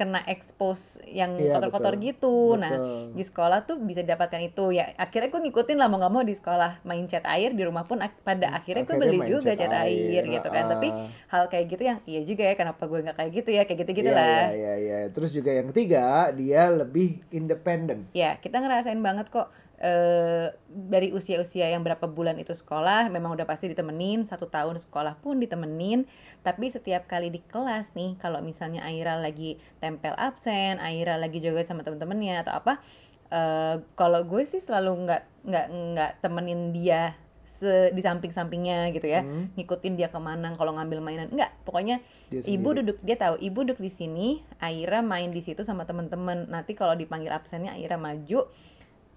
kena 0.00 0.24
expose 0.24 0.84
yang 1.04 1.36
Iya, 1.36 1.52
kotor-kotor 1.52 1.92
betul. 1.92 2.06
gitu 2.06 2.34
nah 2.56 2.72
Betul. 2.72 3.12
di 3.12 3.22
sekolah 3.22 3.58
tuh 3.62 3.76
bisa 3.78 4.00
didapatkan 4.00 4.40
itu 4.40 4.72
ya 4.72 4.96
akhirnya 4.96 5.28
gue 5.28 5.40
ngikutin 5.42 5.76
lah 5.76 5.86
mau 5.86 5.98
nggak 5.98 6.08
mau 6.10 6.24
di 6.24 6.32
sekolah 6.32 6.80
main 6.82 7.04
cat 7.04 7.28
air 7.28 7.52
di 7.52 7.60
rumah 7.60 7.84
pun 7.84 8.00
ak- 8.00 8.22
pada 8.22 8.56
akhirnya 8.56 8.82
gue 8.82 8.88
Hmm, 8.88 8.96
Akhirnya 8.96 9.12
beli 9.12 9.20
main 9.20 9.30
juga 9.30 9.52
cat 9.52 9.60
cat 9.62 9.74
air, 9.78 9.92
air, 10.16 10.22
gitu 10.32 10.48
kan 10.48 10.64
ah. 10.64 10.70
tapi 10.70 10.88
hal 11.28 11.42
kayak 11.46 11.66
gitu 11.68 11.82
yang 11.84 11.98
iya 12.04 12.20
juga 12.22 12.42
ya 12.42 12.54
kenapa 12.54 12.82
gue 12.82 12.98
nggak 12.98 13.16
kayak 13.16 13.32
gitu 13.34 13.50
ya 13.50 13.62
kayak 13.62 13.78
gitu 13.78 13.92
gitu 13.94 14.08
Iya, 14.08 14.16
lah 14.16 14.40
iya, 14.40 14.54
iya, 14.54 14.74
iya. 14.80 14.98
Terus 15.10 15.30
juga 15.30 15.50
yang 15.52 15.68
ketiga, 15.68 16.04
dia 16.32 16.62
lebih 16.66 17.08
independen. 17.30 18.08
ya 18.12 18.34
kita 18.36 18.56
ngerasain 18.56 18.98
banget 18.98 19.28
kok 19.28 19.52
eh 19.80 20.52
dari 20.68 21.08
usia-usia 21.16 21.72
yang 21.72 21.80
berapa 21.80 22.04
bulan 22.04 22.36
itu 22.36 22.52
sekolah 22.52 23.08
memang 23.08 23.32
udah 23.32 23.48
pasti 23.48 23.72
ditemenin. 23.72 24.28
Satu 24.28 24.44
tahun 24.44 24.76
sekolah 24.76 25.16
pun 25.24 25.40
ditemenin. 25.40 26.04
Tapi 26.44 26.68
setiap 26.68 27.08
kali 27.08 27.32
di 27.32 27.40
kelas 27.40 27.96
nih 27.96 28.20
kalau 28.20 28.44
misalnya 28.44 28.84
Aira 28.84 29.16
lagi 29.16 29.56
tempel 29.80 30.12
absen 30.20 30.76
Aira 30.76 31.16
lagi 31.16 31.40
joget 31.40 31.64
sama 31.64 31.80
temen-temennya 31.80 32.44
atau 32.44 32.52
apa 32.60 32.84
eh 33.30 33.80
kalau 33.94 34.26
gue 34.26 34.42
sih 34.44 34.60
selalu 34.60 35.06
nggak 35.06 35.22
nggak 35.48 35.66
nggak 35.70 36.10
temenin 36.20 36.76
dia 36.76 37.14
se 37.60 37.92
di 37.92 38.00
samping-sampingnya 38.00 38.88
gitu 38.92 39.04
ya. 39.08 39.20
Hmm. 39.24 39.52
ngikutin 39.56 39.96
dia 39.96 40.08
ke 40.12 40.20
mana 40.20 40.52
kalau 40.60 40.76
ngambil 40.76 41.00
mainan. 41.00 41.32
Enggak 41.32 41.56
pokoknya 41.64 42.04
Dia 42.28 42.44
ibu 42.44 42.68
duduk 42.76 43.00
dia 43.00 43.16
tahu 43.16 43.40
ibu 43.40 43.64
duduk 43.64 43.80
di 43.80 43.88
sini 43.88 44.28
Aira 44.60 45.00
main 45.00 45.32
di 45.32 45.40
situ 45.40 45.64
sama 45.64 45.88
teman-teman 45.88 46.52
nanti 46.52 46.76
kalau 46.76 46.92
dipanggil 46.92 47.32
absennya 47.32 47.76
Aira 47.76 47.96
maju 47.96 48.44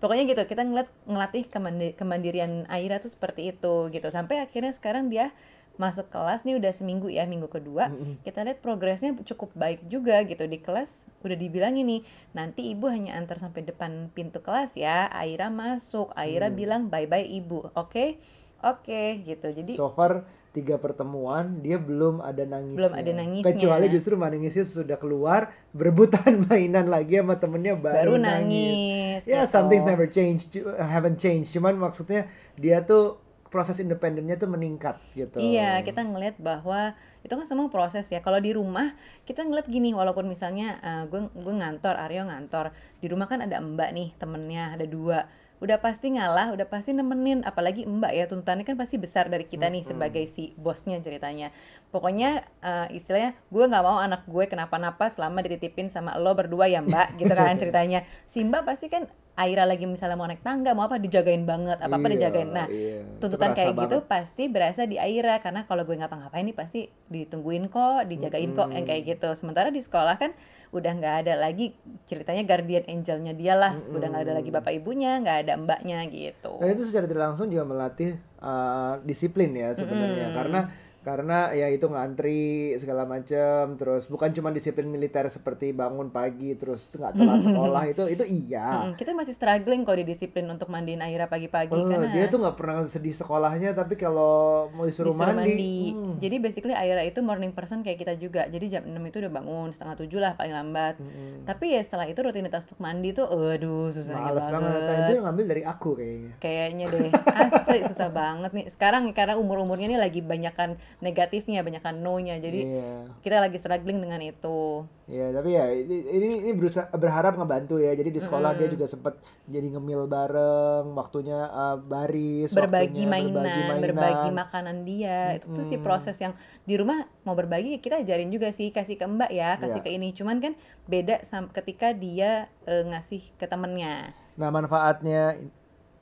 pokoknya 0.03 0.27
gitu 0.27 0.43
kita 0.43 0.67
ngeliat 0.67 0.91
ngelatih 1.07 1.47
kemandi- 1.47 1.95
kemandirian 1.95 2.67
Aira 2.67 2.99
tuh 2.99 3.07
seperti 3.07 3.55
itu 3.55 3.87
gitu. 3.87 4.11
Sampai 4.11 4.43
akhirnya 4.43 4.75
sekarang 4.75 5.07
dia 5.07 5.31
masuk 5.79 6.11
kelas 6.13 6.43
nih 6.45 6.59
udah 6.59 6.69
seminggu 6.75 7.07
ya 7.07 7.23
minggu 7.23 7.47
kedua. 7.47 7.87
Kita 8.21 8.43
lihat 8.43 8.59
progresnya 8.59 9.15
cukup 9.15 9.55
baik 9.55 9.87
juga 9.87 10.19
gitu. 10.27 10.43
Di 10.43 10.59
kelas 10.59 11.07
udah 11.23 11.33
dibilangin 11.39 11.87
nih 11.87 12.01
nanti 12.35 12.75
ibu 12.75 12.91
hanya 12.91 13.15
antar 13.15 13.39
sampai 13.39 13.63
depan 13.63 14.11
pintu 14.11 14.43
kelas 14.43 14.75
ya. 14.75 15.07
Aira 15.09 15.47
masuk. 15.47 16.11
Aira 16.19 16.51
Hmm. 16.51 16.57
bilang 16.59 16.81
bye 16.91 17.07
bye 17.07 17.23
ibu. 17.23 17.71
Oke? 17.73 18.19
Oke 18.59 19.23
gitu. 19.23 19.49
Jadi 19.55 19.79
So 19.79 19.87
far 19.87 20.27
tiga 20.53 20.77
pertemuan 20.77 21.65
dia 21.65 21.81
belum 21.81 22.21
ada 22.21 22.45
nangisnya. 22.45 22.77
Belum 22.77 22.93
ada 22.93 23.11
nangisnya. 23.11 23.49
Kecuali 23.49 23.85
justru 23.89 24.13
nangisnya 24.13 24.65
sudah 24.65 24.97
keluar 25.01 25.49
berebutan 25.73 26.39
mainan 26.45 26.87
lagi 26.87 27.17
sama 27.17 27.41
temennya 27.41 27.73
baru 27.73 28.13
baru, 28.13 28.21
nangis 28.21 29.25
Ya, 29.25 29.43
gitu. 29.43 29.51
some 29.51 29.67
things 29.67 29.81
never 29.81 30.05
change, 30.05 30.53
cu- 30.53 30.69
haven't 30.77 31.17
changed. 31.17 31.49
Cuman 31.51 31.73
maksudnya 31.75 32.29
dia 32.53 32.85
tuh 32.85 33.17
proses 33.49 33.77
independennya 33.77 34.37
tuh 34.37 34.49
meningkat 34.49 34.97
gitu. 35.13 35.37
Iya, 35.37 35.81
kita 35.81 36.01
ngelihat 36.01 36.41
bahwa 36.41 36.97
itu 37.21 37.33
kan 37.33 37.45
semua 37.45 37.69
proses 37.69 38.05
ya. 38.09 38.21
Kalau 38.21 38.41
di 38.41 38.53
rumah 38.53 38.97
kita 39.25 39.45
ngeliat 39.45 39.69
gini, 39.69 39.93
walaupun 39.93 40.25
misalnya 40.25 40.77
eh, 40.81 41.03
gue 41.05 41.29
gue 41.33 41.53
ngantor, 41.53 41.93
Aryo 41.97 42.25
ngantor, 42.29 42.73
di 42.97 43.07
rumah 43.09 43.29
kan 43.29 43.41
ada 43.41 43.57
Mbak 43.57 43.89
nih 43.93 44.09
temennya 44.17 44.73
ada 44.73 44.85
dua, 44.89 45.29
udah 45.63 45.79
pasti 45.79 46.11
ngalah, 46.11 46.51
udah 46.51 46.67
pasti 46.67 46.91
nemenin. 46.91 47.47
Apalagi 47.47 47.87
Mbak 47.87 48.11
ya 48.11 48.25
tuntutannya 48.27 48.67
kan 48.67 48.75
pasti 48.75 48.99
besar 48.99 49.31
dari 49.31 49.47
kita 49.47 49.71
nih 49.71 49.87
sebagai 49.87 50.27
si 50.27 50.51
bosnya 50.59 50.99
ceritanya. 50.99 51.55
Pokoknya 51.87 52.43
eh, 52.59 52.87
istilahnya 52.99 53.31
gue 53.47 53.63
nggak 53.63 53.83
mau 53.87 53.95
anak 53.95 54.27
gue 54.27 54.43
kenapa-napa 54.51 55.07
selama 55.07 55.39
dititipin 55.39 55.87
sama 55.87 56.19
lo 56.19 56.35
berdua 56.35 56.67
ya 56.67 56.83
Mbak, 56.83 57.07
gitu 57.23 57.31
kan 57.31 57.55
ceritanya. 57.55 58.03
Si 58.27 58.43
Mbak 58.43 58.67
pasti 58.67 58.91
kan 58.91 59.07
Aira 59.33 59.65
lagi 59.65 59.89
misalnya 59.89 60.13
mau 60.13 60.29
naik 60.29 60.45
tangga 60.45 60.77
mau 60.77 60.85
apa 60.85 61.01
dijagain 61.01 61.41
banget 61.41 61.81
apa 61.81 61.89
apa 61.89 62.05
Iya, 62.05 62.13
dijagain 62.13 62.49
nah 62.53 62.69
iya. 62.69 63.01
Tuntutan 63.17 63.57
kayak 63.57 63.73
gitu 63.73 63.97
banget. 63.97 64.05
pasti 64.05 64.43
berasa 64.45 64.85
di 64.85 65.01
Aira 65.01 65.41
karena 65.41 65.65
kalau 65.65 65.89
gue 65.89 65.97
ngapa-ngapain 65.97 66.45
nih 66.45 66.53
pasti 66.53 66.85
ditungguin 67.09 67.65
kok 67.73 68.05
dijagain 68.05 68.53
kok 68.53 68.69
yang 68.69 68.85
kayak 68.85 69.09
gitu 69.09 69.33
sementara 69.33 69.73
di 69.73 69.81
sekolah 69.81 70.21
kan 70.21 70.37
udah 70.73 70.91
nggak 70.97 71.15
ada 71.23 71.33
lagi 71.37 71.71
ceritanya 72.09 72.43
guardian 72.43 72.83
angelnya 72.89 73.33
dia 73.37 73.53
lah. 73.53 73.77
Udah 73.77 74.09
nggak 74.09 74.23
ada 74.25 74.33
lagi 74.41 74.49
bapak 74.49 74.73
ibunya 74.73 75.21
nggak 75.21 75.37
ada 75.45 75.53
mbaknya 75.61 76.01
gitu. 76.09 76.57
Dan 76.57 76.73
itu 76.73 76.83
secara 76.89 77.05
tidak 77.05 77.31
langsung 77.31 77.47
juga 77.53 77.63
melatih 77.69 78.17
uh, 78.41 78.97
disiplin 79.05 79.53
ya 79.53 79.77
sebenarnya. 79.77 80.33
Karena 80.33 80.59
karena 81.03 81.51
ya 81.51 81.67
itu 81.67 81.85
ngantri 81.85 82.43
segala 82.75 83.03
macam 83.03 83.75
terus 83.75 84.07
bukan 84.07 84.31
cuma 84.31 84.49
disiplin 84.49 84.87
militer 84.87 85.27
seperti 85.27 85.69
bangun 85.69 86.09
pagi 86.09 86.55
terus 86.55 86.87
nggak 86.89 87.13
telat 87.13 87.39
sekolah 87.47 87.83
itu 87.85 88.03
itu 88.07 88.23
iya 88.25 88.65
Mm, 88.73 88.95
kita 88.95 89.11
masih 89.11 89.33
struggling 89.33 89.83
kok 89.83 89.93
di 89.93 90.05
disiplin 90.05 90.47
untuk 90.47 90.67
mandiin 90.67 90.99
Aira 90.99 91.27
pagi-pagi 91.27 91.71
Oh, 91.73 91.85
karena 91.85 92.09
dia 92.09 92.25
tuh 92.25 92.39
nggak 92.39 92.55
pernah 92.55 92.83
sedih 92.83 93.11
sekolahnya 93.11 93.73
tapi 93.73 93.95
kalau 93.95 94.67
mau 94.71 94.83
disuruh, 94.83 95.11
disuruh 95.11 95.35
mandi, 95.35 95.51
mandi. 95.51 95.75
hmm. 95.91 96.13
Jadi 96.19 96.35
basically 96.39 96.73
Aira 96.73 97.03
itu 97.03 97.19
morning 97.19 97.51
person 97.51 97.81
kayak 97.81 97.99
kita 97.99 98.13
juga. 98.15 98.47
Jadi 98.47 98.69
jam 98.69 98.83
6 98.85 98.95
itu 99.03 99.17
udah 99.19 99.31
bangun, 99.31 99.69
setengah 99.71 99.95
tujuh 99.99 100.19
lah 100.19 100.33
paling 100.33 100.53
lambat. 100.53 100.95
Mm-mm. 100.95 101.43
Tapi 101.43 101.75
ya 101.75 101.81
setelah 101.83 102.07
itu 102.07 102.19
rutinitas 102.19 102.63
untuk 102.63 102.79
mandi 102.79 103.11
tuh 103.11 103.27
aduh 103.27 103.91
susahnya 103.91 104.31
males 104.31 104.47
banget. 104.47 104.79
Nah, 104.79 104.95
itu 105.03 105.11
yang 105.13 105.25
ngambil 105.27 105.45
dari 105.49 105.63
aku 105.63 105.89
kayaknya. 105.93 106.31
Kayaknya 106.39 106.85
deh, 106.87 107.09
asli 107.51 107.79
susah 107.83 108.09
banget 108.09 108.51
nih. 108.53 108.65
Sekarang 108.71 109.03
karena 109.11 109.35
umur-umurnya 109.35 109.87
nih 109.89 109.99
lagi 109.99 110.19
banyakan 110.23 110.79
negatifnya, 111.03 111.59
banyakan 111.59 111.99
no-nya. 111.99 112.39
Jadi 112.39 112.63
Iya. 112.63 113.11
kita 113.19 113.43
lagi 113.43 113.59
struggling 113.59 113.99
dengan 113.99 114.23
itu. 114.23 114.87
Iya, 115.03 115.35
tapi 115.35 115.51
ya 115.51 115.67
ini 115.67 116.07
ini, 116.07 116.27
ini 116.47 116.51
berusaha 116.55 116.87
berharap 116.95 117.35
ngebantu 117.35 117.75
ya. 117.83 117.91
Jadi 117.91 118.09
di 118.09 118.21
sekolah 118.23 118.55
dia 118.55 118.71
juga 118.71 118.87
sempat 118.87 119.19
jadi 119.43 119.67
ngemil 119.75 120.07
bareng, 120.07 120.95
waktunya 120.95 121.43
uh, 121.51 121.75
baris, 121.75 122.55
Berbagi 122.55 123.03
waktunya 123.03 123.11
mainan, 123.11 123.43
berbagi 123.43 123.81
berbagi, 123.83 124.27
mainan. 124.31 124.35
makanan 124.47 124.77
dia. 124.87 125.19
Itu 125.37 125.51
tuh 125.51 125.65
sih 125.67 125.77
proses 125.77 126.15
yang 126.23 126.31
di 126.63 126.79
rumah 126.79 127.03
mau 127.27 127.35
berbagi 127.35 127.83
kita 127.83 127.99
ajarin 127.99 128.31
juga 128.31 128.47
sih, 128.55 128.71
kasih 128.71 128.95
ke 128.95 129.03
Mbak 129.03 129.31
ya, 129.35 129.59
kasih 129.59 129.83
Iya. 129.83 129.85
ke 129.85 129.89
ini. 129.91 130.07
Cuman 130.15 130.39
kan 130.39 130.55
beda 130.87 131.19
ketika 131.51 131.91
dia 131.91 132.47
eh, 132.63 132.87
ngasih 132.87 133.35
ke 133.35 133.43
temennya. 133.43 134.15
Nah, 134.39 134.49
manfaatnya 134.49 135.35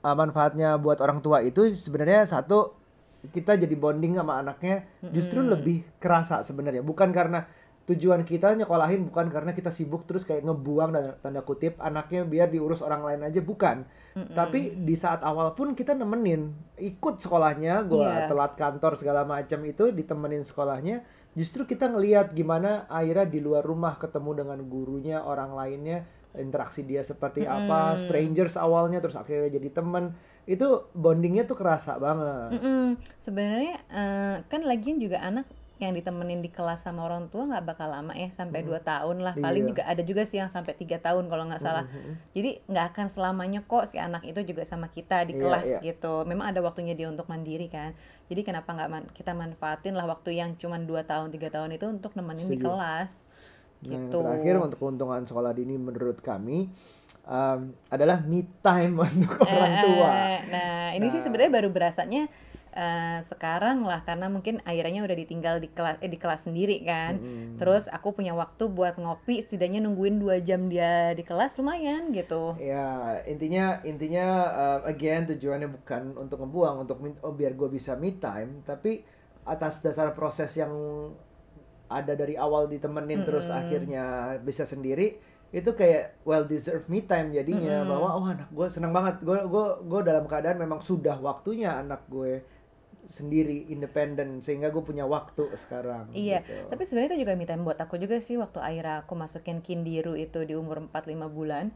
uh, 0.02 0.16
manfaatnya 0.16 0.76
buat 0.78 0.98
orang 1.02 1.22
tua 1.22 1.40
itu 1.42 1.74
sebenarnya 1.74 2.26
satu 2.26 2.74
kita 3.30 3.54
jadi 3.54 3.74
bonding 3.78 4.18
sama 4.18 4.42
anaknya 4.42 4.82
justru 5.14 5.38
lebih 5.46 5.86
kerasa 6.02 6.42
sebenarnya. 6.42 6.82
Bukan 6.82 7.14
karena 7.14 7.46
tujuan 7.82 8.22
kita 8.22 8.54
nyekolahin 8.54 9.10
bukan 9.10 9.26
karena 9.26 9.50
kita 9.50 9.70
sibuk 9.74 10.06
terus 10.06 10.22
kayak 10.22 10.46
ngebuang 10.46 10.90
dan 10.94 11.04
tanda 11.18 11.42
kutip 11.42 11.82
anaknya 11.82 12.22
biar 12.22 12.46
diurus 12.50 12.78
orang 12.82 13.02
lain 13.02 13.20
aja 13.26 13.42
bukan. 13.42 13.86
Tapi 14.12 14.76
di 14.84 14.92
saat 14.92 15.24
awal 15.24 15.56
pun 15.56 15.72
kita 15.72 15.96
nemenin 15.96 16.52
ikut 16.78 17.16
sekolahnya, 17.18 17.80
gua 17.88 18.22
Iya. 18.22 18.28
telat 18.28 18.52
kantor 18.60 18.92
segala 19.00 19.24
macam 19.24 19.62
itu 19.64 19.88
ditemenin 19.90 20.44
sekolahnya. 20.44 21.02
Justru 21.32 21.64
kita 21.64 21.88
ngelihat 21.88 22.36
gimana 22.36 22.84
Aira 22.92 23.24
di 23.24 23.40
luar 23.40 23.64
rumah 23.64 23.96
ketemu 23.96 24.44
dengan 24.44 24.58
gurunya, 24.68 25.24
orang 25.24 25.56
lainnya, 25.56 26.04
interaksi 26.36 26.84
dia 26.84 27.00
seperti 27.00 27.48
apa, 27.48 27.96
strangers 27.96 28.60
awalnya 28.60 29.00
terus 29.00 29.16
akhirnya 29.16 29.48
jadi 29.48 29.68
teman. 29.72 30.12
Itu 30.44 30.90
bondingnya 30.92 31.44
tuh 31.44 31.54
kerasa 31.54 31.96
banget. 31.96 32.58
Mm-mm. 32.58 32.86
Sebenarnya 33.18 33.76
eh, 33.88 34.36
kan 34.46 34.60
lagian 34.62 34.98
juga 34.98 35.22
anak 35.22 35.46
yang 35.78 35.98
ditemenin 35.98 36.38
di 36.38 36.46
kelas 36.46 36.86
sama 36.86 37.02
orang 37.02 37.26
tua 37.26 37.42
nggak 37.42 37.66
bakal 37.66 37.90
lama 37.90 38.14
ya 38.14 38.30
sampai 38.30 38.62
dua 38.62 38.78
tahun 38.78 39.18
lah 39.18 39.34
paling 39.34 39.66
Iya. 39.66 39.70
juga 39.74 39.82
ada 39.82 40.02
juga 40.06 40.22
sih 40.22 40.38
yang 40.38 40.46
sampai 40.46 40.78
tiga 40.78 41.02
tahun 41.02 41.26
kalau 41.26 41.50
nggak 41.50 41.58
salah 41.58 41.90
jadi 42.30 42.62
nggak 42.70 42.86
akan 42.94 43.06
selamanya 43.10 43.66
kok 43.66 43.90
si 43.90 43.98
anak 43.98 44.22
itu 44.22 44.46
juga 44.46 44.62
sama 44.62 44.86
kita 44.86 45.26
di 45.26 45.34
Iya, 45.34 45.42
kelas 45.42 45.66
iya. 45.66 45.78
gitu 45.82 46.22
memang 46.22 46.54
ada 46.54 46.62
waktunya 46.62 46.94
dia 46.94 47.10
untuk 47.10 47.26
mandiri 47.26 47.66
kan 47.66 47.98
jadi 48.30 48.46
kenapa 48.46 48.70
nggak 48.70 48.90
man- 48.94 49.10
kita 49.10 49.34
manfaatin 49.34 49.98
lah 49.98 50.06
waktu 50.06 50.38
yang 50.38 50.54
cuma 50.54 50.78
dua 50.78 51.02
tahun 51.02 51.34
tiga 51.34 51.50
tahun 51.50 51.74
itu 51.74 51.90
untuk 51.90 52.14
nemenin 52.14 52.46
di 52.46 52.62
Setuju. 52.62 52.66
kelas 52.70 53.10
Nah, 53.82 53.90
yang 53.90 54.06
gitu 54.06 54.18
terakhir 54.22 54.54
untuk 54.62 54.78
keuntungan 54.78 55.26
sekolah 55.26 55.50
dini 55.50 55.74
menurut 55.74 56.22
kami 56.22 56.70
um, 57.26 57.74
adalah 57.88 58.22
me 58.24 58.46
time 58.62 58.98
untuk 59.06 59.42
orang 59.42 59.74
tua. 59.82 60.10
Eh, 60.12 60.38
Nah, 60.52 60.92
ini 60.94 61.06
sih 61.08 61.20
Nah. 61.22 61.24
sebenarnya 61.24 61.52
baru 61.52 61.68
berasanya 61.72 62.28
eh, 62.72 63.20
sekarang 63.28 63.84
lah 63.84 64.00
karena 64.00 64.32
mungkin 64.32 64.64
akhirnya 64.64 65.04
udah 65.04 65.16
ditinggal 65.16 65.60
di 65.60 65.68
kelas 65.68 66.00
eh, 66.00 66.08
di 66.08 66.16
kelas 66.16 66.48
sendiri 66.48 66.80
kan. 66.84 67.20
Mm-mm. 67.20 67.60
Terus 67.60 67.84
aku 67.92 68.16
punya 68.16 68.32
waktu 68.32 68.64
buat 68.68 68.96
ngopi, 68.96 69.44
setidaknya 69.44 69.84
nungguin 69.84 70.16
dua 70.16 70.40
jam 70.40 70.72
dia 70.72 71.12
di 71.12 71.20
kelas 71.20 71.60
lumayan 71.60 72.12
gitu. 72.16 72.56
Ya 72.56 73.20
intinya 73.28 73.80
intinya 73.84 74.26
uh, 74.52 74.80
again 74.88 75.28
tujuannya 75.28 75.68
bukan 75.68 76.16
untuk 76.16 76.40
ngebuang 76.40 76.88
untuk 76.88 76.96
oh, 77.20 77.34
biar 77.36 77.52
gue 77.52 77.68
bisa 77.68 77.92
me 77.96 78.16
time 78.16 78.64
tapi 78.64 79.04
atas 79.44 79.82
dasar 79.82 80.14
proses 80.16 80.54
yang 80.54 80.72
ada 81.92 82.16
dari 82.16 82.40
awal 82.40 82.72
ditemenin 82.72 83.20
terus 83.26 83.52
akhirnya 83.52 84.36
bisa 84.40 84.64
sendiri 84.64 85.20
itu 85.52 85.70
kayak 85.76 86.16
well 86.24 86.42
deserved 86.42 86.88
me 86.88 87.04
time 87.04 87.30
jadinya. 87.30 87.84
Bahwa 87.84 88.08
oh 88.16 88.24
anak 88.24 88.48
gue 88.48 88.66
senang 88.72 88.90
banget. 88.90 89.20
Gue 89.20 89.44
gue 89.44 89.66
gue 89.84 90.00
dalam 90.02 90.24
keadaan 90.24 90.56
memang 90.56 90.80
sudah 90.80 91.20
waktunya 91.20 91.76
anak 91.76 92.08
gue 92.08 92.40
sendiri 93.12 93.68
independen 93.68 94.40
sehingga 94.40 94.72
gue 94.72 94.80
punya 94.80 95.04
waktu 95.04 95.52
sekarang 95.58 96.08
Iya, 96.16 96.40
gitu. 96.46 96.70
tapi 96.72 96.82
sebenarnya 96.86 97.08
itu 97.12 97.18
juga 97.26 97.32
me 97.36 97.44
time 97.44 97.66
buat 97.66 97.76
aku 97.76 98.00
juga 98.00 98.16
sih 98.22 98.40
waktu 98.40 98.62
Aira 98.62 99.04
aku 99.04 99.12
masukin 99.12 99.60
Kindiru 99.60 100.16
itu 100.16 100.40
di 100.48 100.56
umur 100.56 100.88
4-5 100.88 101.28
bulan. 101.28 101.74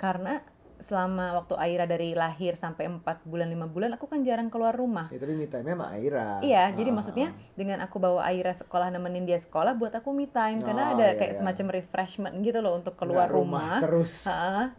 Karena 0.00 0.40
selama 0.78 1.34
waktu 1.34 1.54
Aira 1.54 1.84
dari 1.84 2.12
lahir 2.12 2.54
sampai 2.54 2.86
4 2.86 3.02
bulan 3.22 3.46
5 3.46 3.66
bulan 3.66 3.90
aku 3.92 4.06
kan 4.06 4.22
jarang 4.22 4.46
keluar 4.46 4.72
rumah. 4.72 5.06
ya 5.08 5.18
tapi 5.18 5.34
me 5.34 5.44
time-nya 5.44 5.74
sama 5.74 5.86
Aira 5.90 6.38
Iya, 6.40 6.70
jadi 6.72 6.88
Ah. 6.88 6.94
maksudnya 6.94 7.28
dengan 7.52 7.78
aku 7.80 7.96
bawa 7.96 8.22
Aira 8.24 8.50
sekolah 8.50 8.88
nemenin 8.88 9.22
dia 9.22 9.36
sekolah 9.36 9.74
buat 9.74 9.92
aku 9.92 10.10
me 10.10 10.24
time 10.24 10.58
karena 10.58 10.82
Oh, 10.84 10.94
ada 10.94 11.06
iya, 11.06 11.16
kayak 11.16 11.32
iya. 11.32 11.38
semacam 11.38 11.66
refreshment 11.72 12.34
gitu 12.40 12.58
loh 12.58 12.74
untuk 12.74 12.94
keluar 12.94 13.26
Nggak 13.26 13.34
rumah 13.34 13.46
rumah. 13.60 13.80
terus 13.80 14.12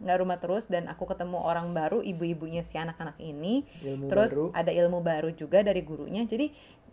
nggak 0.00 0.18
rumah 0.18 0.38
terus 0.38 0.64
dan 0.66 0.86
aku 0.86 1.04
ketemu 1.04 1.38
orang 1.38 1.70
baru, 1.70 2.00
ibu-ibunya 2.00 2.60
si 2.60 2.74
anak-anak 2.74 3.16
ini. 3.18 3.62
ilmu 3.80 4.08
Terus 4.08 4.30
baru 4.30 4.44
ada 4.52 4.70
ilmu 4.70 4.98
baru 5.00 5.30
juga 5.30 5.60
dari 5.60 5.80
gurunya. 5.80 6.24
Jadi 6.24 6.48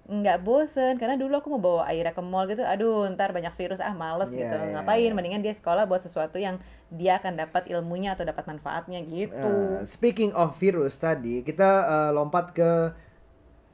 nggak 0.08 0.39
bosen 0.39 0.96
karena 0.96 1.20
dulu 1.20 1.36
aku 1.36 1.52
mau 1.52 1.60
bawa 1.60 1.84
Aira 1.91 2.15
ke 2.15 2.24
mall 2.24 2.48
gitu. 2.48 2.63
Aduh, 2.63 3.12
ntar 3.12 3.36
banyak 3.36 3.52
virus 3.52 3.84
ah 3.84 3.91
males 3.91 4.32
Iya, 4.32 4.39
gitu. 4.48 4.56
iya, 4.56 4.72
Ngapain? 4.80 5.04
iya. 5.04 5.12
Mendingan 5.12 5.43
dia 5.43 5.52
sekolah 5.52 5.84
buat 5.84 6.00
sesuatu 6.00 6.39
yang 6.39 6.63
dia 6.88 7.20
akan 7.20 7.36
dapat 7.36 7.67
ilmunya 7.67 8.15
atau 8.15 8.24
dapat 8.24 8.48
manfaatnya 8.48 9.04
gitu. 9.04 9.36
Nah, 9.36 9.84
speaking 9.84 10.32
of 10.32 10.56
virus 10.56 10.96
tadi, 10.96 11.43
kita 11.43 11.70
eh, 11.84 12.12
lompat 12.15 12.56
ke 12.56 12.72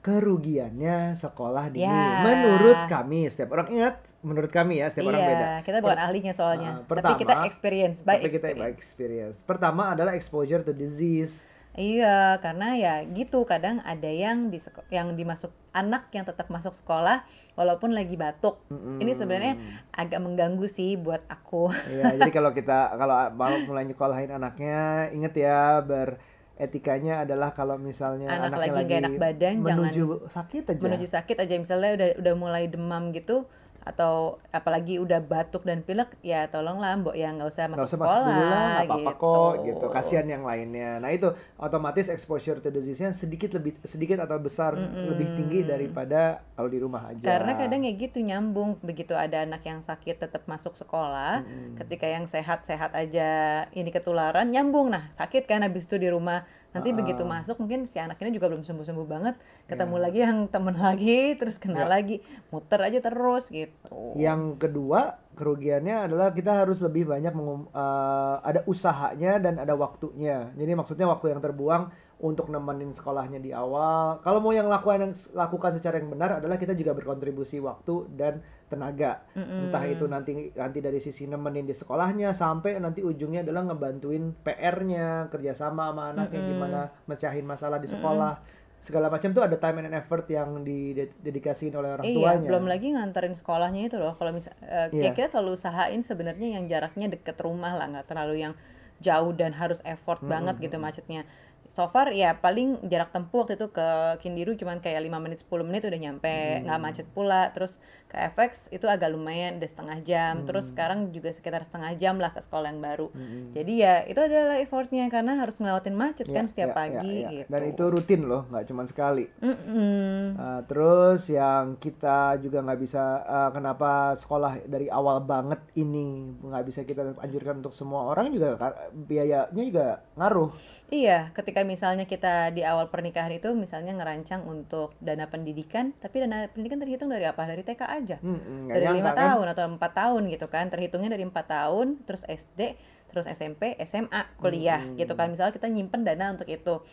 kerugiannya 0.04 1.16
sekolah 1.16 1.72
dini. 1.72 1.88
Ya. 1.88 2.20
Menurut 2.28 2.92
kami, 2.92 3.32
setiap 3.32 3.56
orang 3.56 3.72
ingat, 3.72 3.96
menurut 4.20 4.52
kami 4.52 4.84
ya, 4.84 4.92
setiap 4.92 5.16
orang 5.16 5.24
iya, 5.24 5.32
beda. 5.32 5.48
kita 5.64 5.78
bukan 5.80 6.00
ahlinya 6.04 6.34
soalnya. 6.36 6.70
Ah, 6.70 6.78
Tapi 6.84 6.90
pertama, 6.92 7.16
kita 7.16 7.34
experience 7.48 7.98
by 8.04 8.20
Tapi 8.20 8.28
kita 8.28 8.48
experience. 8.52 8.60
by 8.60 8.70
experience. 8.76 9.38
Pertama 9.48 9.84
adalah 9.96 10.12
exposure 10.12 10.60
to 10.60 10.76
disease. 10.76 11.48
Iya, 11.74 12.38
karena 12.38 12.78
ya 12.78 12.94
gitu 13.18 13.50
kadang 13.50 13.82
ada 13.82 14.06
yang 14.06 14.54
di 14.54 14.62
yang 14.94 15.18
dimasuk 15.18 15.50
anak 15.74 16.14
yang 16.14 16.22
tetap 16.22 16.46
masuk 16.54 16.78
sekolah 16.78 17.26
walaupun 17.58 17.98
lagi 17.98 18.14
batuk. 18.14 18.62
Ini 18.70 19.12
sebenarnya 19.18 19.58
agak 19.90 20.22
mengganggu 20.22 20.70
sih 20.70 20.94
buat 21.02 21.26
aku. 21.26 21.74
Iya, 21.90 22.22
jadi 22.22 22.30
kalau 22.30 22.54
kita 22.54 22.94
kalau 22.94 23.18
mau 23.34 23.58
mulai 23.66 23.90
nyekolahin 23.90 24.30
anaknya, 24.30 25.10
inget 25.18 25.34
ya 25.34 25.82
beretikanya 25.82 27.26
adalah 27.26 27.58
kalau 27.58 27.82
misalnya 27.82 28.30
Anak 28.30 28.54
anaknya 28.54 28.70
lagi 28.70 28.86
nggak 28.86 29.02
enak 29.02 29.18
badan, 29.18 29.56
menuju 29.66 30.04
sakit 30.30 30.64
aja. 30.70 30.78
Menuju 30.78 31.08
sakit 31.10 31.38
aja 31.42 31.54
misalnya 31.58 31.92
udah 31.98 32.10
udah 32.22 32.34
mulai 32.38 32.70
demam 32.70 33.10
gitu 33.18 33.50
atau 33.84 34.40
apalagi 34.50 34.98
udah 34.98 35.20
batuk 35.20 35.68
dan 35.68 35.84
pilek 35.84 36.16
ya 36.24 36.48
tolonglah 36.48 36.96
mbok 37.00 37.16
ya 37.20 37.36
nggak 37.36 37.50
usah 37.52 37.66
masuk 37.68 37.84
usah 37.84 38.00
masuk 38.00 38.16
sekolah 38.16 38.24
dulu 38.24 38.44
lah, 38.48 38.64
nggak 38.64 38.88
apa-apa 38.88 39.12
kok 39.20 39.52
gitu. 39.54 39.68
gitu. 39.68 39.86
Kasihan 39.92 40.28
yang 40.28 40.44
lainnya. 40.48 40.92
Nah 41.04 41.10
itu 41.12 41.28
otomatis 41.60 42.08
exposure 42.08 42.64
to 42.64 42.72
disease-nya 42.72 43.12
sedikit 43.12 43.52
lebih 43.56 43.76
sedikit 43.84 44.24
atau 44.24 44.40
besar 44.40 44.74
lebih 44.80 45.36
tinggi 45.36 45.68
daripada 45.68 46.42
kalau 46.56 46.70
di 46.72 46.80
rumah 46.80 47.12
aja. 47.12 47.24
Karena 47.24 47.60
kadang 47.60 47.84
ya 47.84 47.94
gitu 47.94 48.24
nyambung 48.24 48.80
begitu 48.80 49.14
ada 49.14 49.44
anak 49.44 49.62
yang 49.68 49.84
sakit 49.84 50.16
tetap 50.24 50.48
masuk 50.48 50.74
sekolah, 50.80 51.44
ketika 51.84 52.08
yang 52.08 52.26
sehat-sehat 52.26 52.96
aja 52.96 53.30
ini 53.76 53.92
ketularan 53.92 54.50
nyambung 54.50 54.90
nah 54.94 55.12
sakit 55.20 55.46
kan 55.50 55.66
habis 55.66 55.86
itu 55.86 55.98
di 56.00 56.10
rumah 56.10 56.46
nanti 56.74 56.90
begitu 56.90 57.22
masuk 57.24 57.62
mungkin 57.62 57.86
si 57.86 58.02
anak 58.02 58.18
ini 58.26 58.36
juga 58.36 58.50
belum 58.50 58.66
sembuh-sembuh 58.66 59.08
banget 59.08 59.36
ketemu 59.70 59.96
lagi 60.02 60.20
yang 60.26 60.38
temen 60.50 60.76
lagi 60.76 61.18
terus 61.40 61.62
kena 61.62 61.86
lagi 61.86 62.20
muter 62.50 62.82
aja 62.82 63.00
terus 63.00 63.48
gitu. 63.54 64.18
Yang 64.18 64.58
kedua 64.58 65.22
kerugiannya 65.38 66.10
adalah 66.10 66.34
kita 66.34 66.66
harus 66.66 66.82
lebih 66.82 67.10
banyak 67.10 67.34
mengum- 67.34 67.70
eh, 67.70 68.36
ada 68.42 68.66
usahanya 68.66 69.38
dan 69.38 69.62
ada 69.62 69.78
waktunya. 69.78 70.50
Jadi 70.58 70.72
maksudnya 70.74 71.06
waktu 71.10 71.34
yang 71.34 71.42
terbuang 71.42 71.94
untuk 72.24 72.48
nemenin 72.48 72.96
sekolahnya 72.96 73.44
di 73.44 73.52
awal. 73.52 74.24
Kalau 74.24 74.40
mau 74.40 74.56
yang 74.56 74.72
lakukan 74.72 75.12
yang 75.12 75.14
lakukan 75.36 75.76
secara 75.76 76.00
yang 76.00 76.08
benar 76.08 76.40
adalah 76.40 76.56
kita 76.56 76.72
juga 76.72 76.96
berkontribusi 76.96 77.60
waktu 77.60 78.08
dan 78.16 78.40
tenaga. 78.74 79.22
Entah 79.38 79.86
itu 79.86 80.10
nanti 80.10 80.50
nanti 80.52 80.80
dari 80.82 80.98
sisi 80.98 81.30
nemenin 81.30 81.64
di 81.64 81.72
sekolahnya 81.72 82.34
sampai 82.34 82.82
nanti 82.82 83.00
ujungnya 83.00 83.46
adalah 83.46 83.70
ngebantuin 83.70 84.34
PR-nya, 84.42 85.30
kerjasama 85.30 85.94
sama 85.94 86.10
anaknya 86.10 86.42
gimana 86.44 86.80
mecahin 87.06 87.46
masalah 87.46 87.78
di 87.78 87.86
sekolah. 87.86 88.42
Segala 88.84 89.08
macam 89.08 89.32
tuh 89.32 89.40
ada 89.40 89.56
time 89.56 89.80
and 89.80 89.96
effort 89.96 90.28
yang 90.28 90.60
didedikasiin 90.60 91.72
oleh 91.72 91.96
orang 91.96 92.04
Iya, 92.04 92.18
tuanya. 92.20 92.48
belum 92.52 92.66
lagi 92.68 92.88
nganterin 92.92 93.32
sekolahnya 93.32 93.88
itu 93.88 93.96
loh. 93.96 94.20
Kalau 94.20 94.36
misal 94.36 94.52
eh, 94.60 94.92
Iya. 94.92 95.08
ya 95.08 95.12
kita 95.16 95.28
selalu 95.32 95.56
usahain 95.56 96.02
sebenarnya 96.04 96.60
yang 96.60 96.68
jaraknya 96.68 97.08
deket 97.08 97.40
rumah 97.40 97.80
lah, 97.80 97.88
nggak 97.88 98.12
terlalu 98.12 98.44
yang 98.44 98.54
jauh 99.00 99.32
dan 99.32 99.56
harus 99.56 99.80
effort 99.84 100.20
banget 100.24 100.60
gitu 100.60 100.80
macetnya. 100.80 101.24
So 101.72 101.88
far 101.88 102.12
ya 102.12 102.38
paling 102.38 102.86
jarak 102.86 103.10
tempuh 103.10 103.48
waktu 103.48 103.56
itu 103.56 103.72
ke 103.72 103.88
Kindiru 104.22 104.54
cuman 104.54 104.78
kayak 104.78 105.00
5 105.00 105.18
menit 105.18 105.42
10 105.42 105.64
menit 105.64 105.82
udah 105.82 106.00
nyampe, 106.00 106.36
nggak 106.62 106.80
macet 106.80 107.08
pula. 107.10 107.50
Terus 107.56 107.80
ke 108.14 108.18
FX 108.30 108.70
itu 108.70 108.86
agak 108.86 109.10
lumayan 109.10 109.58
udah 109.58 109.66
setengah 109.66 109.98
jam. 110.06 110.46
Terus 110.46 110.70
sekarang 110.70 111.10
juga 111.10 111.34
sekitar 111.34 111.66
setengah 111.66 111.98
jam 111.98 112.22
lah 112.22 112.30
ke 112.30 112.46
sekolah 112.46 112.70
yang 112.70 112.78
baru. 112.78 113.10
Jadi 113.58 113.74
ya 113.82 114.06
itu 114.06 114.22
adalah 114.22 114.62
effortnya 114.62 115.10
karena 115.10 115.42
harus 115.42 115.58
ngelewatin 115.58 115.98
macet 115.98 116.30
Ya, 116.30 116.36
kan 116.38 116.46
setiap 116.46 116.70
ya, 116.70 116.74
ya, 116.74 116.78
pagi 116.78 117.14
ya. 117.26 117.30
gitu. 117.34 117.50
Dan 117.50 117.62
itu 117.66 117.84
rutin 117.90 118.22
loh, 118.30 118.46
nggak 118.54 118.66
cuma 118.70 118.84
sekali. 118.86 119.26
Mm-mm. 119.42 120.38
Uh, 120.38 120.62
terus 120.70 121.26
yang 121.30 121.76
kita 121.82 122.38
juga 122.38 122.62
nggak 122.62 122.80
bisa 122.80 123.04
uh, 123.26 123.50
kenapa 123.50 124.14
sekolah 124.14 124.62
dari 124.70 124.88
awal 124.94 125.24
banget 125.26 125.58
ini 125.74 126.38
nggak 126.38 126.64
bisa 126.70 126.86
kita 126.86 127.18
anjurkan 127.18 127.66
untuk 127.66 127.74
semua 127.74 128.14
orang 128.14 128.30
juga 128.30 128.60
kar- 128.60 128.94
biayanya 128.94 129.64
juga 129.64 129.88
ngaruh. 130.20 130.54
Iya, 130.94 131.34
ketika 131.34 131.66
misalnya 131.66 132.06
kita 132.06 132.54
di 132.54 132.62
awal 132.62 132.86
pernikahan 132.94 133.34
itu 133.34 133.50
misalnya 133.58 133.98
ngerancang 133.98 134.46
untuk 134.46 134.94
dana 135.02 135.26
pendidikan, 135.26 135.90
tapi 135.98 136.22
dana 136.22 136.46
pendidikan 136.54 136.78
terhitung 136.78 137.10
dari 137.10 137.26
apa? 137.26 137.50
Dari 137.50 137.66
TK 137.66 137.82
aja. 137.82 138.03
Hmm, 138.20 138.68
nggak 138.68 138.76
Dari 138.76 138.88
lima 139.00 139.12
kan? 139.12 139.20
tahun 139.24 139.46
atau 139.56 139.64
empat 139.76 139.92
tahun 139.96 140.22
gitu 140.30 140.46
kan. 140.52 140.66
Terhitungnya 140.70 141.10
dari 141.12 141.24
empat 141.24 141.46
tahun, 141.48 142.04
terus 142.04 142.24
SD, 142.28 142.76
terus 143.10 143.26
SMP, 143.30 143.78
SMA, 143.86 144.22
kuliah 144.38 144.82
Hmm. 144.84 144.98
gitu 145.00 145.14
kan. 145.14 145.32
Misalnya 145.32 145.54
kita 145.56 145.68
nyimpen 145.72 146.04
dana 146.04 146.34
untuk 146.36 146.48
itu. 146.50 146.84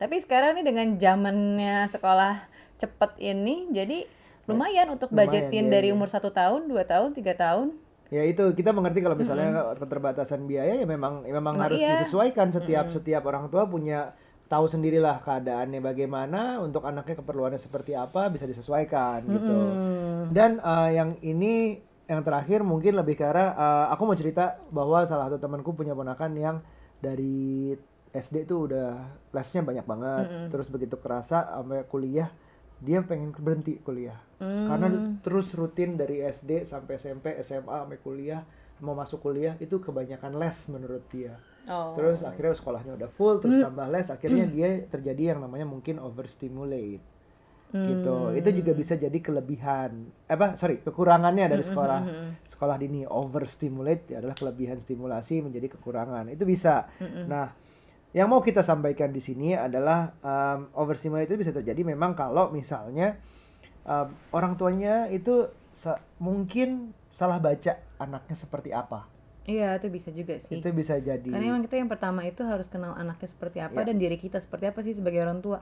Tapi 0.00 0.16
sekarang 0.22 0.56
nih 0.56 0.64
dengan 0.64 0.86
zamannya 0.96 1.88
sekolah 1.92 2.48
cepet 2.80 3.12
ini, 3.20 3.68
jadi 3.74 4.08
lumayan 4.48 4.88
untuk 4.96 5.12
Lumayan, 5.12 5.28
budgetin 5.28 5.64
iya, 5.68 5.72
dari 5.72 5.88
iya. 5.92 5.94
umur 5.94 6.08
satu 6.08 6.32
tahun, 6.32 6.66
dua 6.66 6.88
tahun, 6.88 7.12
tiga 7.12 7.36
tahun. 7.36 7.76
Ya 8.10 8.26
itu 8.26 8.42
kita 8.58 8.74
mengerti 8.74 9.06
kalau 9.06 9.14
misalnya 9.14 9.76
keterbatasan 9.78 10.42
biaya 10.50 10.82
ya 10.82 10.86
memang 10.88 11.22
ya 11.22 11.30
memang 11.30 11.54
Emang 11.54 11.66
harus 11.70 11.78
iya. 11.78 11.94
disesuaikan 12.00 12.50
setiap 12.50 12.90
setiap 12.90 13.22
orang 13.22 13.46
tua 13.46 13.70
punya 13.70 14.18
tahu 14.50 14.66
sendirilah 14.66 15.22
keadaannya 15.22 15.78
bagaimana 15.78 16.58
untuk 16.58 16.82
anaknya 16.82 17.22
keperluannya 17.22 17.62
seperti 17.62 17.94
apa 17.94 18.26
bisa 18.34 18.50
disesuaikan 18.50 19.22
gitu. 19.30 19.58
Dan 20.34 20.58
uh, 20.58 20.90
yang 20.90 21.14
ini 21.22 21.78
yang 22.10 22.26
terakhir 22.26 22.66
mungkin 22.66 22.98
lebih 22.98 23.14
arah 23.22 23.54
uh, 23.54 23.86
aku 23.94 24.02
mau 24.10 24.18
cerita 24.18 24.58
bahwa 24.74 25.06
salah 25.06 25.30
satu 25.30 25.38
temanku 25.38 25.70
punya 25.78 25.94
ponakan 25.94 26.34
yang 26.34 26.56
dari 26.98 27.78
SD 28.10 28.50
tuh 28.50 28.66
udah 28.66 29.14
lesnya 29.30 29.62
banyak 29.62 29.86
banget. 29.86 30.26
Terus 30.50 30.66
begitu 30.66 30.98
kerasa 30.98 31.46
sampai 31.46 31.86
kuliah 31.86 32.34
dia 32.82 33.06
pengen 33.06 33.30
berhenti 33.30 33.78
kuliah. 33.78 34.18
Karena 34.42 35.14
terus 35.22 35.52
rutin 35.54 35.94
dari 35.94 36.26
SD 36.26 36.66
sampai 36.66 36.98
SMP, 36.98 37.38
SMA 37.46 37.86
sampai 37.86 38.02
kuliah 38.02 38.42
mau 38.82 38.96
masuk 38.96 39.22
kuliah 39.22 39.54
itu 39.62 39.78
kebanyakan 39.78 40.40
les 40.40 40.58
menurut 40.72 41.04
dia. 41.12 41.38
Oh. 41.66 41.92
Terus 41.92 42.22
akhirnya 42.22 42.54
sekolahnya 42.54 42.92
udah 42.94 43.10
full, 43.10 43.38
terus 43.38 43.60
tambah 43.62 43.86
les, 43.88 44.08
akhirnya 44.08 44.44
dia 44.48 44.68
terjadi 44.86 45.34
yang 45.34 45.40
namanya 45.40 45.64
mungkin 45.64 45.98
overstimulate. 45.98 47.02
Gitu. 47.70 48.16
Itu 48.34 48.48
juga 48.52 48.72
bisa 48.74 48.98
jadi 48.98 49.14
kelebihan. 49.14 49.90
Eh, 50.26 50.34
Apa? 50.34 50.58
Sorry, 50.58 50.82
kekurangannya 50.82 51.46
dari 51.46 51.62
sekolah 51.62 52.00
sekolah 52.48 52.76
dini. 52.76 53.06
Overstimulate 53.06 54.10
adalah 54.12 54.34
kelebihan 54.34 54.76
stimulasi 54.76 55.38
menjadi 55.38 55.70
kekurangan. 55.70 56.26
Itu 56.28 56.42
bisa. 56.42 56.90
Nah, 57.30 57.54
yang 58.10 58.26
mau 58.26 58.42
kita 58.42 58.66
sampaikan 58.66 59.14
di 59.14 59.22
sini 59.22 59.54
adalah 59.54 60.10
um, 60.18 60.66
overstimulate 60.74 61.30
itu 61.30 61.38
bisa 61.38 61.54
terjadi 61.54 61.86
memang 61.86 62.18
kalau 62.18 62.50
misalnya 62.50 63.22
um, 63.86 64.10
orang 64.34 64.58
tuanya 64.58 65.06
itu 65.06 65.46
sa- 65.70 66.02
mungkin 66.18 66.90
salah 67.14 67.38
baca 67.38 67.78
anaknya 68.02 68.34
seperti 68.34 68.74
apa. 68.74 69.06
Iya, 69.42 69.76
itu 69.76 69.88
bisa 69.88 70.08
juga 70.10 70.36
sih. 70.36 70.58
Itu 70.58 70.68
bisa 70.70 70.96
jadi. 70.96 71.24
Karena 71.24 71.46
emang 71.48 71.62
kita 71.62 71.76
yang 71.76 71.88
pertama 71.88 72.22
itu 72.22 72.42
harus 72.42 72.66
kenal 72.66 72.92
anaknya 72.92 73.26
seperti 73.26 73.58
apa 73.58 73.78
Ya. 73.78 73.86
dan 73.86 73.96
diri 73.96 74.14
kita 74.14 74.36
seperti 74.36 74.64
apa 74.66 74.80
sih 74.80 74.92
sebagai 74.92 75.20
orang 75.20 75.40
tua. 75.40 75.60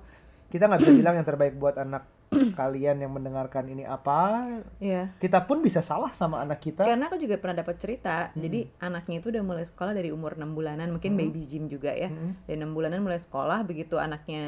kita 0.48 0.64
nggak 0.64 0.80
bisa 0.80 0.92
bilang 0.96 1.12
yang 1.12 1.28
terbaik 1.28 1.54
buat 1.54 1.76
anak 1.76 2.08
kalian 2.56 3.04
yang 3.04 3.12
mendengarkan 3.12 3.68
ini 3.68 3.84
apa 3.84 4.48
Iya. 4.80 5.12
kita 5.20 5.44
pun 5.44 5.60
bisa 5.60 5.84
salah 5.84 6.08
sama 6.10 6.40
anak 6.40 6.64
kita 6.64 6.88
Karena 6.88 7.04
aku 7.04 7.20
juga 7.20 7.36
pernah 7.36 7.60
dapat 7.60 7.76
cerita, 7.76 8.32
jadi 8.32 8.64
anaknya 8.80 9.20
itu 9.20 9.28
udah 9.28 9.44
mulai 9.44 9.68
sekolah 9.68 9.92
dari 9.92 10.08
umur 10.08 10.40
6 10.40 10.48
bulanan, 10.50 10.88
mungkin 10.88 11.20
baby 11.20 11.44
gym 11.44 11.68
juga 11.68 11.92
ya. 11.92 12.08
Dari 12.48 12.56
6 12.56 12.72
bulanan 12.72 13.04
mulai 13.04 13.20
sekolah, 13.20 13.60
begitu 13.62 14.00
anaknya 14.00 14.44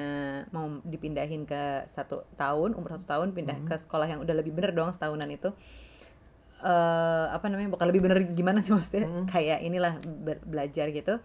mau 0.49 0.81
dipindahin 0.83 1.45
ke 1.45 1.85
satu 1.87 2.25
tahun, 2.35 2.73
umur 2.73 2.97
satu 2.97 3.05
tahun 3.05 3.37
pindah 3.37 3.69
ke 3.69 3.77
sekolah 3.79 4.09
yang 4.09 4.25
udah 4.25 4.33
lebih 4.35 4.57
bener 4.57 4.73
dong 4.73 4.89
setahunan 4.91 5.29
itu. 5.29 5.53
Eh 6.63 7.27
apa 7.29 7.47
namanya? 7.47 7.71
Bukan 7.71 7.87
lebih 7.87 8.03
bener 8.03 8.19
gimana 8.31 8.61
sih 8.61 8.71
maksudnya? 8.71 9.09
Kayak 9.27 9.59
inilah 9.61 9.95
ber- 10.03 10.43
belajar 10.43 10.87
gitu. 10.89 11.19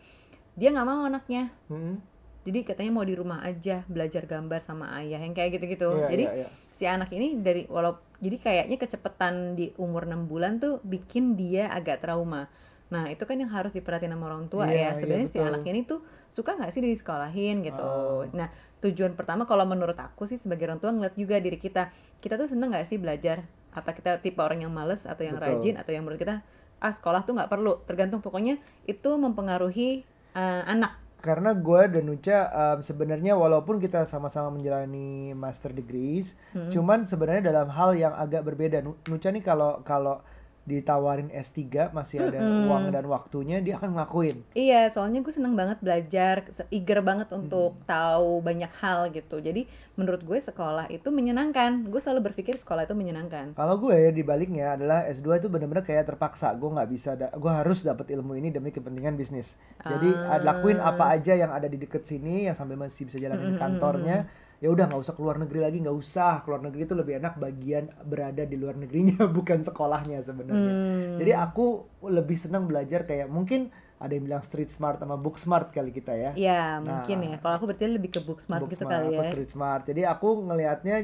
Dia 0.54 0.72
nggak 0.72 0.86
mau 0.86 1.04
anaknya. 1.04 1.52
Mm-mm. 1.68 2.00
jadi 2.46 2.62
katanya 2.62 2.94
mau 2.94 3.02
di 3.02 3.18
rumah 3.18 3.42
aja 3.42 3.82
belajar 3.90 4.30
gambar 4.30 4.62
sama 4.62 4.94
ayah 5.02 5.18
yang 5.18 5.34
kayak 5.34 5.58
gitu-gitu 5.58 5.90
Iya, 5.98 6.08
jadi 6.08 6.24
iya, 6.24 6.34
iya. 6.38 6.48
si 6.70 6.86
anak 6.86 7.10
ini 7.10 7.42
dari 7.42 7.66
walau 7.66 7.98
jadi 8.22 8.38
kayaknya 8.38 8.78
kecepetan 8.78 9.58
di 9.58 9.74
umur 9.76 10.06
6 10.06 10.30
bulan 10.30 10.62
tuh 10.62 10.78
bikin 10.86 11.34
dia 11.34 11.66
agak 11.68 12.06
trauma 12.06 12.46
nah 12.86 13.10
itu 13.10 13.26
kan 13.26 13.34
yang 13.34 13.50
harus 13.50 13.74
diperhatiin 13.74 14.14
sama 14.14 14.30
orang 14.30 14.46
tua 14.46 14.70
Iya, 14.70 14.78
ya 14.78 14.78
iya, 14.78 14.90
sebenarnya 14.94 15.26
si 15.26 15.42
betul. 15.42 15.50
anak 15.50 15.62
ini 15.66 15.80
tuh 15.84 16.00
suka 16.30 16.54
nggak 16.54 16.70
sih 16.70 16.86
disekolahin 16.86 17.66
gitu 17.66 17.82
Oh. 17.82 18.30
nah 18.30 18.54
tujuan 18.78 19.18
pertama 19.18 19.50
kalau 19.50 19.66
menurut 19.66 19.98
aku 19.98 20.30
sih 20.30 20.38
sebagai 20.38 20.70
orang 20.70 20.78
tua 20.78 20.94
ngeliat 20.94 21.18
juga 21.18 21.42
diri 21.42 21.58
kita 21.58 21.90
kita 22.22 22.38
tuh 22.38 22.46
seneng 22.46 22.70
nggak 22.70 22.86
sih 22.86 23.02
belajar 23.02 23.42
apa 23.76 23.92
kita 23.92 24.18
tipe 24.18 24.40
orang 24.40 24.64
yang 24.64 24.72
males 24.72 25.04
atau 25.04 25.22
yang 25.22 25.36
Betul. 25.36 25.60
rajin 25.60 25.76
atau 25.76 25.92
yang 25.92 26.08
menurut 26.08 26.18
kita 26.18 26.40
ah 26.76 26.92
sekolah 26.92 27.24
tuh 27.24 27.36
nggak 27.36 27.48
perlu 27.48 27.84
tergantung 27.84 28.20
pokoknya 28.20 28.56
itu 28.86 29.10
mempengaruhi 29.16 30.02
eh, 30.34 30.64
anak 30.66 31.04
karena 31.16 31.58
gue 31.58 31.82
dan 31.90 32.06
Nucha 32.06 32.40
um, 32.54 32.86
sebenarnya 32.86 33.34
walaupun 33.34 33.82
kita 33.82 34.06
sama-sama 34.06 34.54
menjalani 34.54 35.34
master 35.34 35.74
degrees, 35.74 36.38
Hmm. 36.54 36.70
cuman 36.70 37.10
sebenarnya 37.10 37.50
dalam 37.50 37.74
hal 37.74 37.98
yang 37.98 38.14
agak 38.14 38.46
berbeda. 38.46 38.86
Nu- 38.86 39.02
Nucha 39.10 39.34
nih 39.34 39.42
kalau 39.42 39.82
kalau 39.82 40.22
ditawarin 40.66 41.30
S3 41.30 41.94
masih 41.94 42.26
ada 42.26 42.42
Mm-mm. 42.42 42.66
uang 42.66 42.86
dan 42.90 43.06
waktunya 43.06 43.62
dia 43.62 43.78
akan 43.78 43.94
ngelakuin. 43.94 44.42
Iya, 44.58 44.90
soalnya 44.90 45.22
gue 45.22 45.30
seneng 45.30 45.54
banget 45.54 45.78
belajar, 45.78 46.42
eager 46.74 47.06
banget 47.06 47.30
untuk 47.30 47.78
tahu 47.86 48.42
banyak 48.42 48.74
hal 48.82 49.14
gitu. 49.14 49.38
Jadi 49.38 49.70
menurut 49.94 50.26
gue 50.26 50.42
sekolah 50.42 50.90
itu 50.90 51.14
menyenangkan. 51.14 51.86
Gue 51.86 52.02
selalu 52.02 52.34
berpikir 52.34 52.58
sekolah 52.58 52.90
itu 52.90 52.98
menyenangkan. 52.98 53.54
Kalau 53.54 53.78
gue 53.78 53.94
ya 53.94 54.10
dibaliknya 54.10 54.74
adalah 54.74 55.06
S2 55.06 55.46
itu 55.46 55.48
bener-bener 55.54 55.86
kayak 55.86 56.10
terpaksa. 56.10 56.50
Gue 56.58 56.74
nggak 56.74 56.90
bisa, 56.90 57.14
gue 57.16 57.52
harus 57.54 57.86
dapat 57.86 58.10
ilmu 58.10 58.34
ini 58.34 58.50
demi 58.50 58.74
kepentingan 58.74 59.14
bisnis. 59.14 59.54
Jadi 59.80 60.10
Ah. 60.18 60.42
lakuin 60.42 60.82
apa 60.82 61.14
aja 61.14 61.38
yang 61.38 61.54
ada 61.54 61.70
di 61.70 61.78
deket 61.78 62.10
sini, 62.10 62.50
yang 62.50 62.58
sambil 62.58 62.74
masih 62.76 63.06
bisa 63.06 63.22
jalanin 63.22 63.54
kantornya. 63.56 64.26
Ya 64.58 64.72
udah 64.72 64.88
nggak 64.88 65.02
usah 65.02 65.14
keluar 65.14 65.36
negeri 65.36 65.60
lagi, 65.62 65.78
nggak 65.80 65.94
usah 65.94 66.42
keluar 66.42 66.64
negeri 66.64 66.84
itu 66.84 66.96
lebih 66.96 67.20
enak 67.20 67.36
bagian 67.36 67.92
berada 68.04 68.44
di 68.44 68.56
luar 68.56 68.76
negerinya 68.76 69.28
bukan 69.38 69.62
sekolahnya 69.62 70.20
sebenarnya. 70.22 70.72
Hmm. 70.74 71.18
Jadi 71.20 71.32
aku 71.32 71.66
lebih 72.08 72.38
senang 72.40 72.66
belajar 72.66 73.04
kayak 73.04 73.28
mungkin 73.28 73.68
ada 73.96 74.12
yang 74.12 74.28
bilang 74.28 74.44
street 74.44 74.68
smart 74.68 75.00
sama 75.00 75.16
book 75.16 75.40
smart 75.40 75.72
kali 75.72 75.90
kita 75.90 76.12
ya. 76.12 76.32
Iya, 76.36 76.62
Nah. 76.80 77.00
mungkin 77.00 77.18
ya. 77.32 77.36
Kalau 77.40 77.56
aku 77.56 77.66
berarti 77.68 77.88
lebih 77.88 78.12
ke 78.12 78.20
book 78.20 78.44
smart 78.44 78.64
Book 78.64 78.76
gitu 78.76 78.84
smart, 78.84 78.92
kali 78.92 79.06
aku 79.12 79.24
ya. 79.24 79.32
street 79.32 79.52
smart. 79.52 79.82
Jadi 79.88 80.02
aku 80.04 80.28
ngelihatnya 80.44 80.96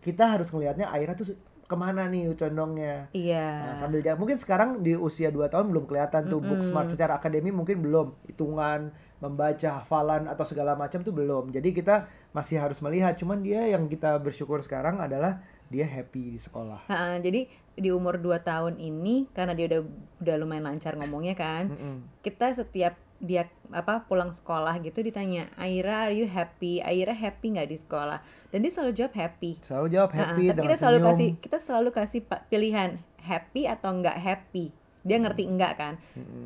kita 0.00 0.24
harus 0.26 0.50
ngelihatnya 0.50 0.90
Aira 0.90 1.14
tuh 1.14 1.34
ke 1.70 1.76
mana 1.78 2.10
nih 2.10 2.34
condongnya. 2.34 3.06
Iya. 3.14 3.46
Nah, 3.62 3.74
sambil 3.78 4.02
jalan 4.02 4.18
mungkin 4.18 4.42
sekarang 4.42 4.82
di 4.82 4.98
usia 4.98 5.30
2 5.30 5.46
tahun 5.46 5.70
belum 5.70 5.86
kelihatan 5.86 6.26
tuh 6.26 6.42
book 6.42 6.66
smart 6.66 6.90
secara 6.90 7.22
akademi 7.22 7.54
mungkin 7.54 7.78
belum 7.78 8.10
hitungan 8.26 8.90
membaca 9.22 9.78
hafalan 9.78 10.26
atau 10.26 10.42
segala 10.42 10.74
macam 10.74 11.04
tuh 11.04 11.12
belum 11.14 11.52
jadi 11.54 11.68
kita 11.70 11.96
masih 12.30 12.62
harus 12.62 12.78
melihat 12.78 13.18
cuman 13.18 13.42
dia 13.42 13.66
yang 13.66 13.90
kita 13.90 14.14
bersyukur 14.22 14.62
sekarang 14.62 15.02
adalah 15.02 15.42
dia 15.70 15.86
happy 15.86 16.34
di 16.34 16.40
sekolah 16.42 16.86
Ha-ha, 16.90 17.18
jadi 17.22 17.46
di 17.80 17.88
umur 17.88 18.20
2 18.20 18.42
tahun 18.44 18.74
ini 18.76 19.30
karena 19.32 19.56
dia 19.56 19.66
udah 19.70 19.80
udah 20.20 20.36
lumayan 20.36 20.68
lancar 20.68 20.98
ngomongnya 21.00 21.32
kan. 21.32 21.72
Mm-mm. 21.72 21.96
Kita 22.20 22.52
setiap 22.52 22.94
dia 23.20 23.48
apa 23.72 24.08
pulang 24.08 24.32
sekolah 24.32 24.80
gitu 24.84 25.00
ditanya, 25.04 25.48
"Aira, 25.56 26.08
are 26.08 26.14
you 26.16 26.28
happy? 26.28 26.80
Aira 26.84 27.16
happy 27.16 27.56
nggak 27.56 27.68
di 27.72 27.78
sekolah?" 27.80 28.20
Dan 28.52 28.64
dia 28.64 28.72
selalu 28.72 28.92
jawab 28.96 29.14
happy. 29.16 29.50
selalu 29.64 29.86
jawab 29.96 30.10
happy 30.12 30.44
tapi 30.50 30.56
dengan 30.56 30.66
kita 30.68 30.76
selalu 30.76 30.98
senyum 30.98 31.08
kasih 31.08 31.30
kita 31.40 31.58
selalu 31.60 31.88
kasih 31.94 32.20
pilihan 32.52 32.90
happy 33.20 33.62
atau 33.64 33.90
nggak 33.96 34.18
happy. 34.20 34.66
Dia 35.02 35.16
ngerti 35.16 35.42
enggak 35.44 35.72
kan? 35.74 35.94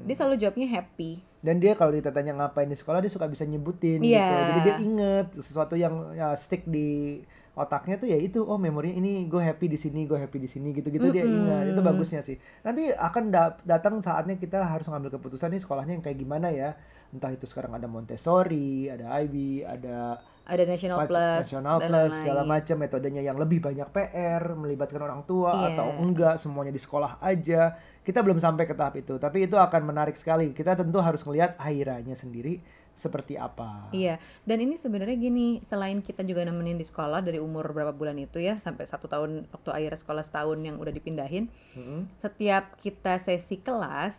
Dia 0.03 0.15
selalu 0.15 0.37
jawabnya 0.37 0.69
happy. 0.71 1.13
dan 1.41 1.61
dia 1.61 1.73
kalau 1.73 1.93
kita 1.93 2.09
tanya 2.09 2.33
ngapain 2.35 2.65
di 2.65 2.73
sekolah 2.73 2.99
dia 2.99 3.09
suka 3.09 3.29
bisa 3.29 3.45
nyebutin 3.45 4.01
Iya. 4.01 4.17
gitu 4.17 4.35
jadi 4.41 4.61
dia 4.63 4.77
inget 4.81 5.27
sesuatu 5.37 5.77
yang 5.77 5.93
ya, 6.13 6.33
stick 6.35 6.65
di 6.65 7.21
otaknya 7.55 7.95
tuh 7.95 8.09
ya 8.09 8.17
itu 8.17 8.41
oh 8.41 8.57
memorinya 8.57 8.97
ini 8.97 9.25
gue 9.25 9.39
happy 9.39 9.69
di 9.69 9.77
sini 9.77 10.03
gue 10.03 10.17
happy 10.17 10.41
di 10.41 10.49
sini 10.49 10.73
gitu 10.73 10.89
gitu 10.89 11.05
dia 11.07 11.21
ingat 11.23 11.69
itu 11.69 11.81
bagusnya 11.81 12.19
sih 12.19 12.35
nanti 12.61 12.89
akan 12.91 13.29
da- 13.29 13.61
datang 13.63 14.01
saatnya 14.01 14.35
kita 14.35 14.65
harus 14.65 14.89
ngambil 14.89 15.13
keputusan 15.13 15.53
nih 15.53 15.61
sekolahnya 15.61 15.93
yang 15.93 16.03
kayak 16.03 16.17
gimana 16.17 16.49
ya 16.49 16.81
entah 17.11 17.29
itu 17.29 17.45
sekarang 17.45 17.71
ada 17.73 17.87
Montessori 17.87 18.89
ada 18.89 19.13
IB 19.21 19.37
ada 19.63 20.17
Ada 20.45 20.65
national 20.67 20.99
Mac- 20.99 21.09
plus, 21.09 21.41
national 21.43 21.77
dan 21.79 21.87
plus 21.87 21.97
lain-lain. 21.97 22.19
segala 22.21 22.43
macam 22.45 22.77
metodenya 22.77 23.23
yang 23.23 23.35
lebih 23.35 23.59
banyak 23.59 23.89
PR 23.89 24.53
melibatkan 24.53 25.01
orang 25.01 25.25
tua 25.25 25.51
Iya. 25.51 25.67
atau 25.73 25.89
enggak 25.97 26.37
semuanya 26.37 26.69
di 26.69 26.79
sekolah 26.79 27.17
aja 27.19 27.73
kita 28.01 28.21
belum 28.21 28.37
sampai 28.37 28.63
ke 28.63 28.73
tahap 28.73 28.95
itu 28.95 29.17
tapi 29.17 29.43
itu 29.43 29.57
akan 29.57 29.83
menarik 29.83 30.13
sekali 30.15 30.51
kita 30.51 30.75
tentu 30.75 30.99
harus 30.99 31.25
melihat 31.25 31.57
airanya 31.57 32.13
sendiri 32.13 32.61
seperti 32.95 33.35
apa 33.35 33.91
Iya, 33.91 34.21
dan 34.43 34.61
ini 34.61 34.77
sebenarnya 34.77 35.17
gini, 35.17 35.59
selain 35.63 35.99
kita 35.99 36.23
juga 36.23 36.45
nemenin 36.45 36.77
di 36.77 36.85
sekolah 36.85 37.19
dari 37.21 37.37
umur 37.37 37.67
berapa 37.69 37.91
bulan 37.91 38.15
itu 38.17 38.39
ya, 38.39 38.55
sampai 38.57 38.85
satu 38.85 39.09
tahun 39.09 39.51
waktu 39.51 39.71
akhirnya 39.73 39.99
sekolah 39.99 40.23
setahun 40.23 40.61
yang 40.61 40.77
udah 40.77 40.93
dipindahin, 40.93 41.51
Mm-mm. 41.73 42.07
setiap 42.17 42.79
kita 42.79 43.19
sesi 43.19 43.59
kelas, 43.59 44.15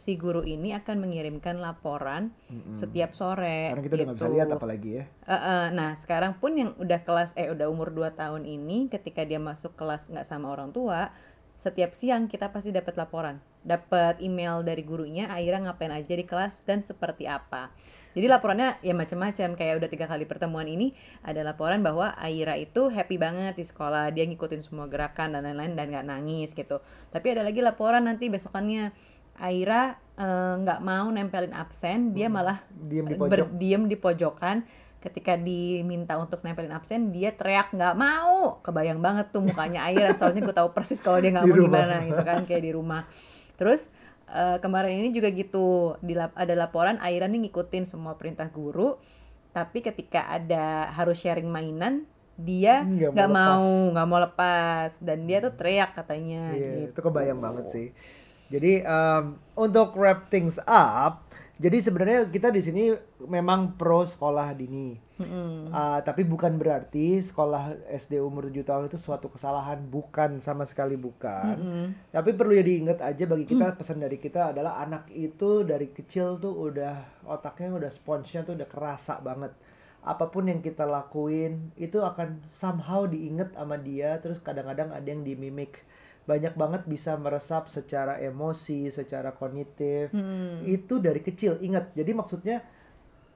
si 0.00 0.16
guru 0.16 0.40
ini 0.40 0.72
akan 0.72 0.96
mengirimkan 1.04 1.60
laporan 1.60 2.32
setiap 2.72 3.12
sore. 3.12 3.68
karena 3.68 3.84
kita 3.84 3.94
udah 3.94 4.06
nggak 4.08 4.16
bisa 4.16 4.26
gitu. 4.26 4.36
lihat 4.40 4.48
apalagi 4.48 4.90
ya 4.96 5.04
Eh, 5.28 5.32
eh, 5.36 5.64
nah, 5.76 5.92
sekarang 6.00 6.40
pun 6.40 6.56
yang 6.56 6.72
udah 6.80 7.04
kelas 7.04 7.36
eh 7.36 7.52
udah 7.52 7.68
umur 7.68 7.92
2 7.92 8.16
tahun 8.16 8.48
ini 8.48 8.88
ketika 8.88 9.22
dia 9.28 9.38
masuk 9.38 9.76
kelas 9.76 10.08
nggak 10.08 10.24
sama 10.24 10.48
orang 10.48 10.72
tua, 10.72 11.12
setiap 11.60 11.92
siang 11.92 12.24
kita 12.26 12.48
pasti 12.48 12.72
dapat 12.72 12.96
laporan. 12.96 13.38
Dapat 13.60 14.24
email 14.24 14.64
dari 14.64 14.80
gurunya 14.80 15.28
Aira 15.28 15.60
ngapain 15.60 15.92
aja 15.92 16.16
di 16.16 16.24
kelas 16.24 16.64
dan 16.64 16.80
seperti 16.80 17.28
apa. 17.28 17.68
Jadi 18.10 18.26
laporannya 18.26 18.82
ya 18.82 18.90
macam-macam 18.90 19.54
kayak 19.54 19.74
udah 19.78 19.86
tiga 19.92 20.10
kali 20.10 20.26
pertemuan 20.26 20.66
ini 20.66 20.96
ada 21.22 21.46
laporan 21.46 21.78
bahwa 21.84 22.10
Aira 22.18 22.58
itu 22.58 22.90
happy 22.90 23.20
banget 23.20 23.54
di 23.54 23.62
sekolah, 23.62 24.10
dia 24.10 24.26
ngikutin 24.26 24.66
semua 24.66 24.90
gerakan 24.90 25.36
dan 25.38 25.46
lain-lain 25.46 25.78
dan 25.78 25.92
nggak 25.94 26.06
nangis 26.08 26.50
gitu. 26.56 26.82
Tapi 27.12 27.26
ada 27.38 27.46
lagi 27.46 27.62
laporan 27.62 28.08
nanti 28.08 28.26
besokannya 28.26 28.90
Aira 29.40 29.82
eh, 30.14 30.54
nggak 30.58 30.80
mau 30.80 31.08
nempelin 31.08 31.50
absen, 31.50 32.12
dia 32.12 32.28
malah 32.28 32.60
diem 32.70 33.04
di 33.04 33.16
pojok. 33.16 33.30
berdiam 33.30 33.82
di 33.84 33.96
pojokan. 33.96 34.58
Ketika 35.00 35.32
diminta 35.32 36.14
untuk 36.14 36.44
nempelin 36.44 36.70
absen 36.70 37.08
dia 37.08 37.32
teriak 37.32 37.72
nggak 37.72 37.96
mau. 37.96 38.60
Kebayang 38.60 39.00
banget 39.00 39.32
tuh 39.32 39.40
mukanya 39.40 39.80
Aira 39.88 40.12
soalnya 40.12 40.40
gue 40.40 40.52
tahu 40.52 40.70
persis 40.70 41.00
kalau 41.00 41.18
dia 41.18 41.32
nggak 41.32 41.46
mau 41.46 41.56
rumah. 41.56 41.80
gimana 41.80 41.96
gitu 42.04 42.20
kan 42.22 42.38
kayak 42.44 42.60
di 42.60 42.70
rumah. 42.70 43.02
Terus 43.56 43.88
eh, 44.28 44.60
kemarin 44.60 45.00
ini 45.00 45.08
juga 45.08 45.32
gitu 45.32 45.96
di 45.98 46.12
lap- 46.12 46.36
ada 46.36 46.52
laporan 46.52 47.00
Aira 47.00 47.24
nih 47.24 47.48
ngikutin 47.48 47.84
semua 47.84 48.14
perintah 48.14 48.44
guru 48.46 49.00
tapi 49.50 49.80
ketika 49.80 50.30
ada 50.30 50.94
harus 50.94 51.18
sharing 51.18 51.48
mainan 51.48 52.06
dia 52.36 52.86
Nggak 52.86 53.08
mau 53.10 53.10
nggak 53.10 53.28
mau 53.32 53.64
nggak 53.90 54.06
mau 54.06 54.18
lepas. 54.20 54.90
Dan 55.00 55.24
dia 55.24 55.40
tuh 55.40 55.52
teriak 55.52 55.92
katanya 55.92 56.52
Iya, 56.52 56.86
gitu. 56.86 56.92
itu 56.92 56.98
kebayang 57.02 57.40
banget 57.40 57.64
sih. 57.68 57.86
Jadi 58.50 58.82
um, 58.82 59.38
untuk 59.54 59.94
wrap 59.94 60.26
things 60.26 60.58
up, 60.66 61.22
jadi 61.60 61.76
sebenarnya 61.76 62.26
kita 62.32 62.48
di 62.48 62.64
sini 62.64 62.84
memang 63.28 63.78
pro 63.78 64.02
sekolah 64.02 64.56
dini. 64.56 64.96
Mm-mm. 65.20 65.68
Uh, 65.68 66.00
tapi 66.00 66.24
bukan 66.24 66.56
berarti 66.56 67.20
sekolah 67.20 67.76
SD 67.84 68.16
umur 68.16 68.48
7 68.48 68.64
tahun 68.64 68.88
itu 68.88 68.96
suatu 68.96 69.28
kesalahan, 69.28 69.76
bukan 69.84 70.40
sama 70.40 70.64
sekali 70.64 70.96
bukan. 70.96 71.60
Mm-mm. 71.60 71.86
Tapi 72.10 72.30
perlu 72.32 72.56
ya 72.56 72.64
diingat 72.64 73.04
aja 73.04 73.28
bagi 73.28 73.44
kita 73.44 73.76
pesan 73.76 74.00
dari 74.00 74.16
kita 74.16 74.56
adalah 74.56 74.80
anak 74.80 75.12
itu 75.12 75.60
dari 75.62 75.92
kecil 75.92 76.40
tuh 76.40 76.56
udah 76.72 77.28
otaknya 77.28 77.76
udah 77.76 77.92
sponsnya 77.92 78.40
tuh 78.40 78.56
udah 78.56 78.64
kerasa 78.64 79.20
banget. 79.20 79.52
Apa 80.00 80.32
pun 80.32 80.48
yang 80.48 80.64
kita 80.64 80.88
lakuin 80.88 81.76
itu 81.76 82.00
akan 82.00 82.40
somehow 82.48 83.04
diinget 83.04 83.52
sama 83.52 83.76
dia 83.76 84.16
terus 84.18 84.40
kadang-kadang 84.40 84.96
ada 84.96 85.04
yang 85.04 85.20
dimimik. 85.20 85.84
Banyak 86.30 86.54
banget 86.54 86.82
bisa 86.86 87.18
meresap 87.18 87.66
secara 87.66 88.22
emosi, 88.22 88.94
secara 88.94 89.34
kognitif. 89.34 90.14
Mm. 90.14 90.62
Itu 90.70 91.02
dari 91.02 91.18
kecil, 91.18 91.58
ingat. 91.58 91.90
Jadi 91.98 92.10
maksudnya 92.14 92.62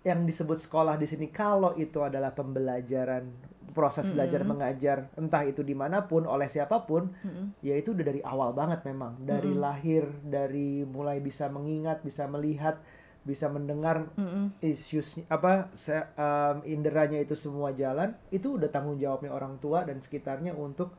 yang 0.05 0.29
disebut 0.29 0.61
sekolah 0.61 1.01
di 1.01 1.09
sini 1.09 1.33
kalau 1.33 1.73
itu 1.81 2.05
adalah 2.05 2.31
pembelajaran 2.37 3.25
proses 3.73 4.07
belajar 4.13 4.45
mengajar 4.45 5.11
entah 5.17 5.43
itu 5.49 5.65
di 5.65 5.73
mana 5.73 6.05
pun 6.05 6.29
oleh 6.29 6.47
siapa 6.47 6.85
pun 6.85 7.09
Mm-mm. 7.11 7.59
ya 7.65 7.75
itu 7.75 7.97
udah 7.97 8.05
dari 8.05 8.21
awal 8.21 8.53
banget 8.53 8.85
memang 8.85 9.19
dari 9.25 9.51
lahir 9.57 10.05
dari 10.23 10.85
mulai 10.85 11.19
bisa 11.25 11.49
mengingat 11.49 12.05
bisa 12.05 12.29
melihat 12.29 12.79
bisa 13.25 13.49
mendengar 13.49 14.05
Mm-mm. 14.21 14.61
issues 14.61 15.25
apa 15.27 15.73
se- 15.73 16.07
um, 16.21 16.61
inderanya 16.69 17.19
itu 17.25 17.33
semua 17.33 17.73
jalan 17.73 18.13
itu 18.29 18.61
udah 18.61 18.69
tanggung 18.69 19.01
jawabnya 19.01 19.33
orang 19.33 19.57
tua 19.59 19.89
dan 19.89 19.99
sekitarnya 20.05 20.53
untuk 20.53 20.93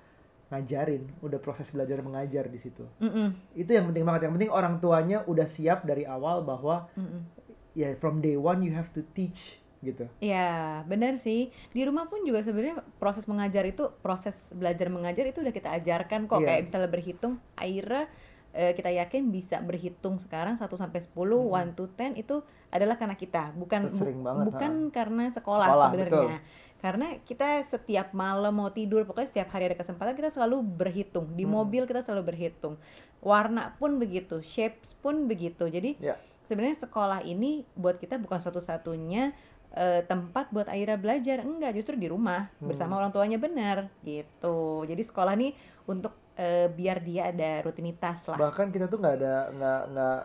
ngajarin 0.47 1.03
udah 1.19 1.38
proses 1.38 1.69
belajar 1.69 1.99
mengajar 1.99 2.45
di 2.45 2.58
situ 2.58 2.86
Mm-mm. 2.97 3.34
itu 3.53 3.67
yang 3.67 3.86
penting 3.86 4.03
banget 4.03 4.21
yang 4.23 4.34
penting 4.34 4.49
orang 4.49 4.77
tuanya 4.77 5.21
udah 5.23 5.45
siap 5.45 5.84
dari 5.84 6.05
awal 6.05 6.41
bahwa 6.41 6.86
Mm-mm. 6.93 7.25
ya 7.73 7.93
from 7.95 8.19
day 8.19 8.34
one 8.34 8.62
you 8.62 8.71
have 8.71 8.89
to 8.89 9.01
teach 9.12 9.58
gitu 9.79 10.10
Ya, 10.17 10.81
benar 10.86 11.13
sih. 11.15 11.53
Di 11.69 11.86
rumah 11.86 12.05
pun 12.05 12.25
juga 12.25 12.41
sebenarnya 12.41 12.81
proses 12.95 13.25
mengajar 13.25 13.62
itu, 13.63 13.93
proses 13.99 14.34
belajar 14.51 14.89
mengajar 14.89 15.29
itu 15.29 15.39
udah 15.39 15.53
kita 15.53 15.69
ajarkan 15.75 16.25
kok. 16.25 16.41
Iya. 16.41 16.47
Kayak 16.47 16.62
misalnya 16.63 16.89
berhitung, 16.89 17.34
Aira 17.53 18.10
eh, 18.51 18.71
kita 18.71 18.89
yakin 18.89 19.29
bisa 19.29 19.60
berhitung 19.60 20.17
sekarang 20.17 20.55
1 20.55 20.73
sampai 20.73 21.03
10, 21.03 21.13
Hmm. 21.43 21.69
1 21.69 21.77
to 21.77 21.86
10 21.88 22.17
itu 22.17 22.41
adalah 22.67 22.95
karena 22.95 23.13
kita, 23.13 23.53
bukan 23.53 23.86
bu- 23.86 24.23
banget, 24.23 24.43
bukan 24.47 24.71
karena 24.89 25.23
sekolah, 25.29 25.67
Sekolah, 25.67 25.88
sebenarnya. 25.91 26.38
Karena 26.78 27.18
kita 27.24 27.64
setiap 27.66 28.14
malam 28.14 28.54
mau 28.54 28.70
tidur, 28.70 29.04
pokoknya 29.04 29.30
setiap 29.32 29.50
hari 29.50 29.68
ada 29.68 29.76
kesempatan 29.76 30.14
kita 30.14 30.30
selalu 30.30 30.62
berhitung. 30.62 31.32
Di 31.34 31.44
Hmm. 31.44 31.56
mobil 31.56 31.84
kita 31.84 32.02
selalu 32.02 32.30
berhitung. 32.30 32.76
Warna 33.20 33.74
pun 33.76 33.98
begitu, 33.98 34.40
shapes 34.40 34.94
pun 34.96 35.26
begitu. 35.26 35.66
Jadi 35.66 35.98
Ya. 35.98 36.14
sebenarnya 36.46 36.78
sekolah 36.80 37.26
ini 37.26 37.66
buat 37.74 37.98
kita 37.98 38.18
bukan 38.18 38.38
satu-satunya 38.40 39.34
eh, 39.76 40.08
tempat 40.08 40.56
buat 40.56 40.72
Aira 40.72 40.96
belajar 40.96 41.44
enggak 41.44 41.76
justru 41.76 42.00
di 42.00 42.08
rumah 42.08 42.48
Hmm. 42.64 42.72
bersama 42.72 42.96
orang 42.96 43.12
tuanya 43.12 43.36
benar 43.36 43.92
gitu 44.08 44.88
jadi 44.88 45.04
sekolah 45.04 45.36
nih 45.36 45.52
untuk 45.84 46.16
eh, 46.40 46.72
biar 46.72 47.04
dia 47.04 47.28
ada 47.28 47.60
rutinitas 47.60 48.24
lah 48.32 48.40
Bahkan 48.40 48.72
kita 48.72 48.88
tuh 48.88 49.04
nggak 49.04 49.16
ada 49.20 49.36
nggak 49.52 49.82
nggak 49.92 50.20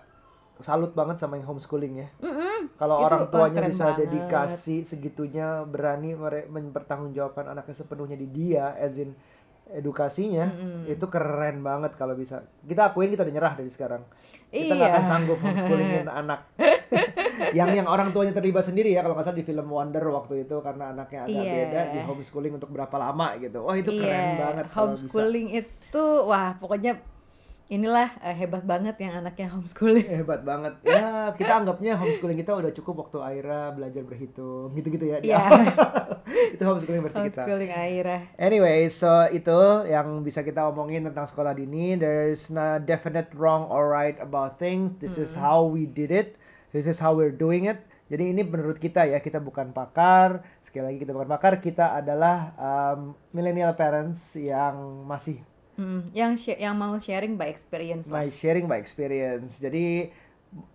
salut 0.60 0.92
banget 0.92 1.16
sama 1.16 1.34
yang 1.34 1.46
homeschooling 1.46 1.94
ya. 1.98 2.08
Mm-mm. 2.18 2.72
Kalau 2.74 2.96
orang 2.98 3.28
tuanya 3.28 3.60
bisa 3.62 3.90
banget. 3.90 3.98
dedikasi 4.04 4.76
segitunya 4.82 5.64
berani 5.64 6.16
mempertanggungjawabkan 6.46 7.48
anaknya 7.48 7.74
sepenuhnya 7.74 8.14
di 8.14 8.26
dia, 8.26 8.72
as 8.74 8.96
in 8.96 9.12
edukasinya, 9.68 10.50
Mm-mm. 10.50 10.82
itu 10.88 11.06
keren 11.06 11.60
banget 11.60 11.94
kalau 11.94 12.12
bisa. 12.12 12.42
Kita 12.60 12.90
akuin 12.90 13.08
kita 13.08 13.22
udah 13.22 13.32
nyerah 13.32 13.54
dari 13.54 13.68
sekarang. 13.68 14.02
Kita 14.48 14.72
nggak 14.72 14.82
Iya. 14.82 14.96
akan 14.96 15.04
sanggup 15.06 15.38
homeschoolingin 15.38 16.08
anak. 16.20 16.40
yang 17.50 17.70
yang 17.72 17.86
orang 17.86 18.10
tuanya 18.10 18.30
terlibat 18.30 18.62
sendiri 18.62 18.90
ya 18.90 19.00
kalau 19.00 19.14
nggak 19.14 19.24
salah 19.24 19.38
di 19.38 19.46
film 19.46 19.66
Wonder 19.66 20.02
waktu 20.04 20.42
itu 20.42 20.58
karena 20.58 20.90
anaknya 20.90 21.24
agak 21.24 21.38
Iya. 21.40 21.52
beda 21.54 21.80
di 21.88 21.98
homeschooling 22.02 22.52
untuk 22.52 22.68
berapa 22.68 22.96
lama 22.96 23.38
gitu. 23.38 23.62
Wah 23.62 23.74
itu 23.74 23.90
keren 23.92 24.10
Iya, 24.26 24.38
banget 24.38 24.64
kalau 24.66 24.90
bisa. 24.90 25.06
homeschooling 25.06 25.46
itu 25.54 26.04
wah 26.20 26.50
pokoknya 26.56 26.92
inilah 27.70 28.18
eh, 28.18 28.34
hebat 28.34 28.66
banget 28.66 28.98
yang 28.98 29.22
anaknya 29.22 29.46
homeschooling 29.54 30.02
Hebat 30.20 30.42
banget. 30.42 30.74
Ya, 30.82 31.30
kita 31.38 31.62
anggapnya 31.62 31.94
homeschooling 31.94 32.42
kita 32.42 32.58
udah 32.58 32.74
cukup 32.74 33.06
waktu 33.06 33.18
Aira 33.22 33.70
belajar 33.70 34.02
berhitung, 34.02 34.74
gitu-gitu 34.74 35.06
ya. 35.06 35.22
Iya. 35.22 35.38
awal. 35.38 35.62
itu 36.58 36.62
homeschooling 36.66 37.02
versi 37.06 37.22
kita. 37.30 37.46
homeschooling 37.46 37.70
Aira 37.70 38.18
Anyway, 38.34 38.90
so 38.90 39.30
itu 39.30 39.86
yang 39.86 40.26
bisa 40.26 40.42
kita 40.42 40.66
omongin 40.66 41.06
tentang 41.06 41.30
sekolah 41.30 41.54
dini. 41.54 41.94
There's 41.94 42.50
no 42.50 42.82
definite 42.82 43.30
wrong 43.38 43.70
or 43.70 43.86
right 43.86 44.18
about 44.18 44.58
things. 44.58 44.98
This 44.98 45.14
is 45.14 45.38
how 45.38 45.62
we 45.62 45.86
did 45.86 46.10
it. 46.10 46.34
This 46.74 46.90
is 46.90 46.98
how 46.98 47.14
we're 47.14 47.34
doing 47.34 47.70
it. 47.70 47.86
Jadi 48.10 48.34
ini 48.34 48.42
menurut 48.42 48.82
kita 48.82 49.06
ya, 49.06 49.22
kita 49.22 49.38
bukan 49.38 49.70
pakar. 49.70 50.42
Sekali 50.66 50.90
lagi 50.90 50.98
kita 51.06 51.14
bukan 51.14 51.30
pakar, 51.30 51.62
kita 51.62 51.94
adalah 51.94 52.50
um, 52.58 53.14
millennial 53.30 53.78
parents 53.78 54.34
yang 54.34 55.06
masih 55.06 55.38
Hmm, 55.80 56.12
yang 56.12 56.36
yang 56.60 56.76
mau 56.76 56.92
sharing 57.00 57.40
by 57.40 57.48
experience. 57.48 58.04
By 58.04 58.28
sharing 58.28 58.68
by 58.68 58.76
experience. 58.76 59.56
Jadi 59.56 60.12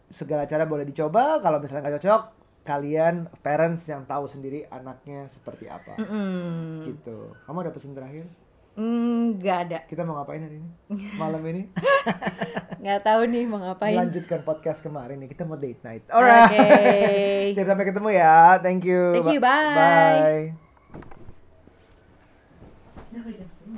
segala 0.10 0.50
cara 0.50 0.66
boleh 0.66 0.82
dicoba. 0.82 1.38
Kalau 1.46 1.62
misalnya 1.62 1.86
nggak 1.86 2.02
cocok, 2.02 2.22
kalian 2.66 3.30
parents 3.46 3.86
yang 3.86 4.02
tahu 4.10 4.26
sendiri 4.26 4.66
anaknya 4.74 5.30
seperti 5.30 5.70
apa. 5.70 6.02
-hmm. 6.02 6.90
Gitu. 6.90 7.38
Kamu 7.46 7.62
ada 7.62 7.70
pesan 7.70 7.94
terakhir? 7.94 8.26
Nggak 8.76 9.58
mm, 9.62 9.66
ada. 9.70 9.80
Kita 9.88 10.02
mau 10.04 10.18
ngapain 10.20 10.42
hari 10.42 10.58
ini? 10.60 10.70
Malam 11.16 11.40
ini? 11.48 11.70
Nggak 12.84 13.02
tahu 13.08 13.22
nih 13.32 13.44
mau 13.48 13.62
ngapain. 13.62 13.96
Lanjutkan 13.96 14.44
podcast 14.44 14.84
kemarin 14.84 15.22
nih. 15.24 15.30
Kita 15.32 15.48
mau 15.48 15.56
date 15.56 15.80
night. 15.86 16.04
Alright. 16.12 16.52
Okay. 16.52 17.54
Siap 17.56 17.72
sampai 17.72 17.86
ketemu 17.88 18.10
ya. 18.20 18.60
Thank 18.60 18.84
you. 18.84 19.16
Thank 19.16 19.32
you. 19.32 19.40
Bye. 19.40 19.78
Bye. 19.80 20.52
bye. 23.16 23.48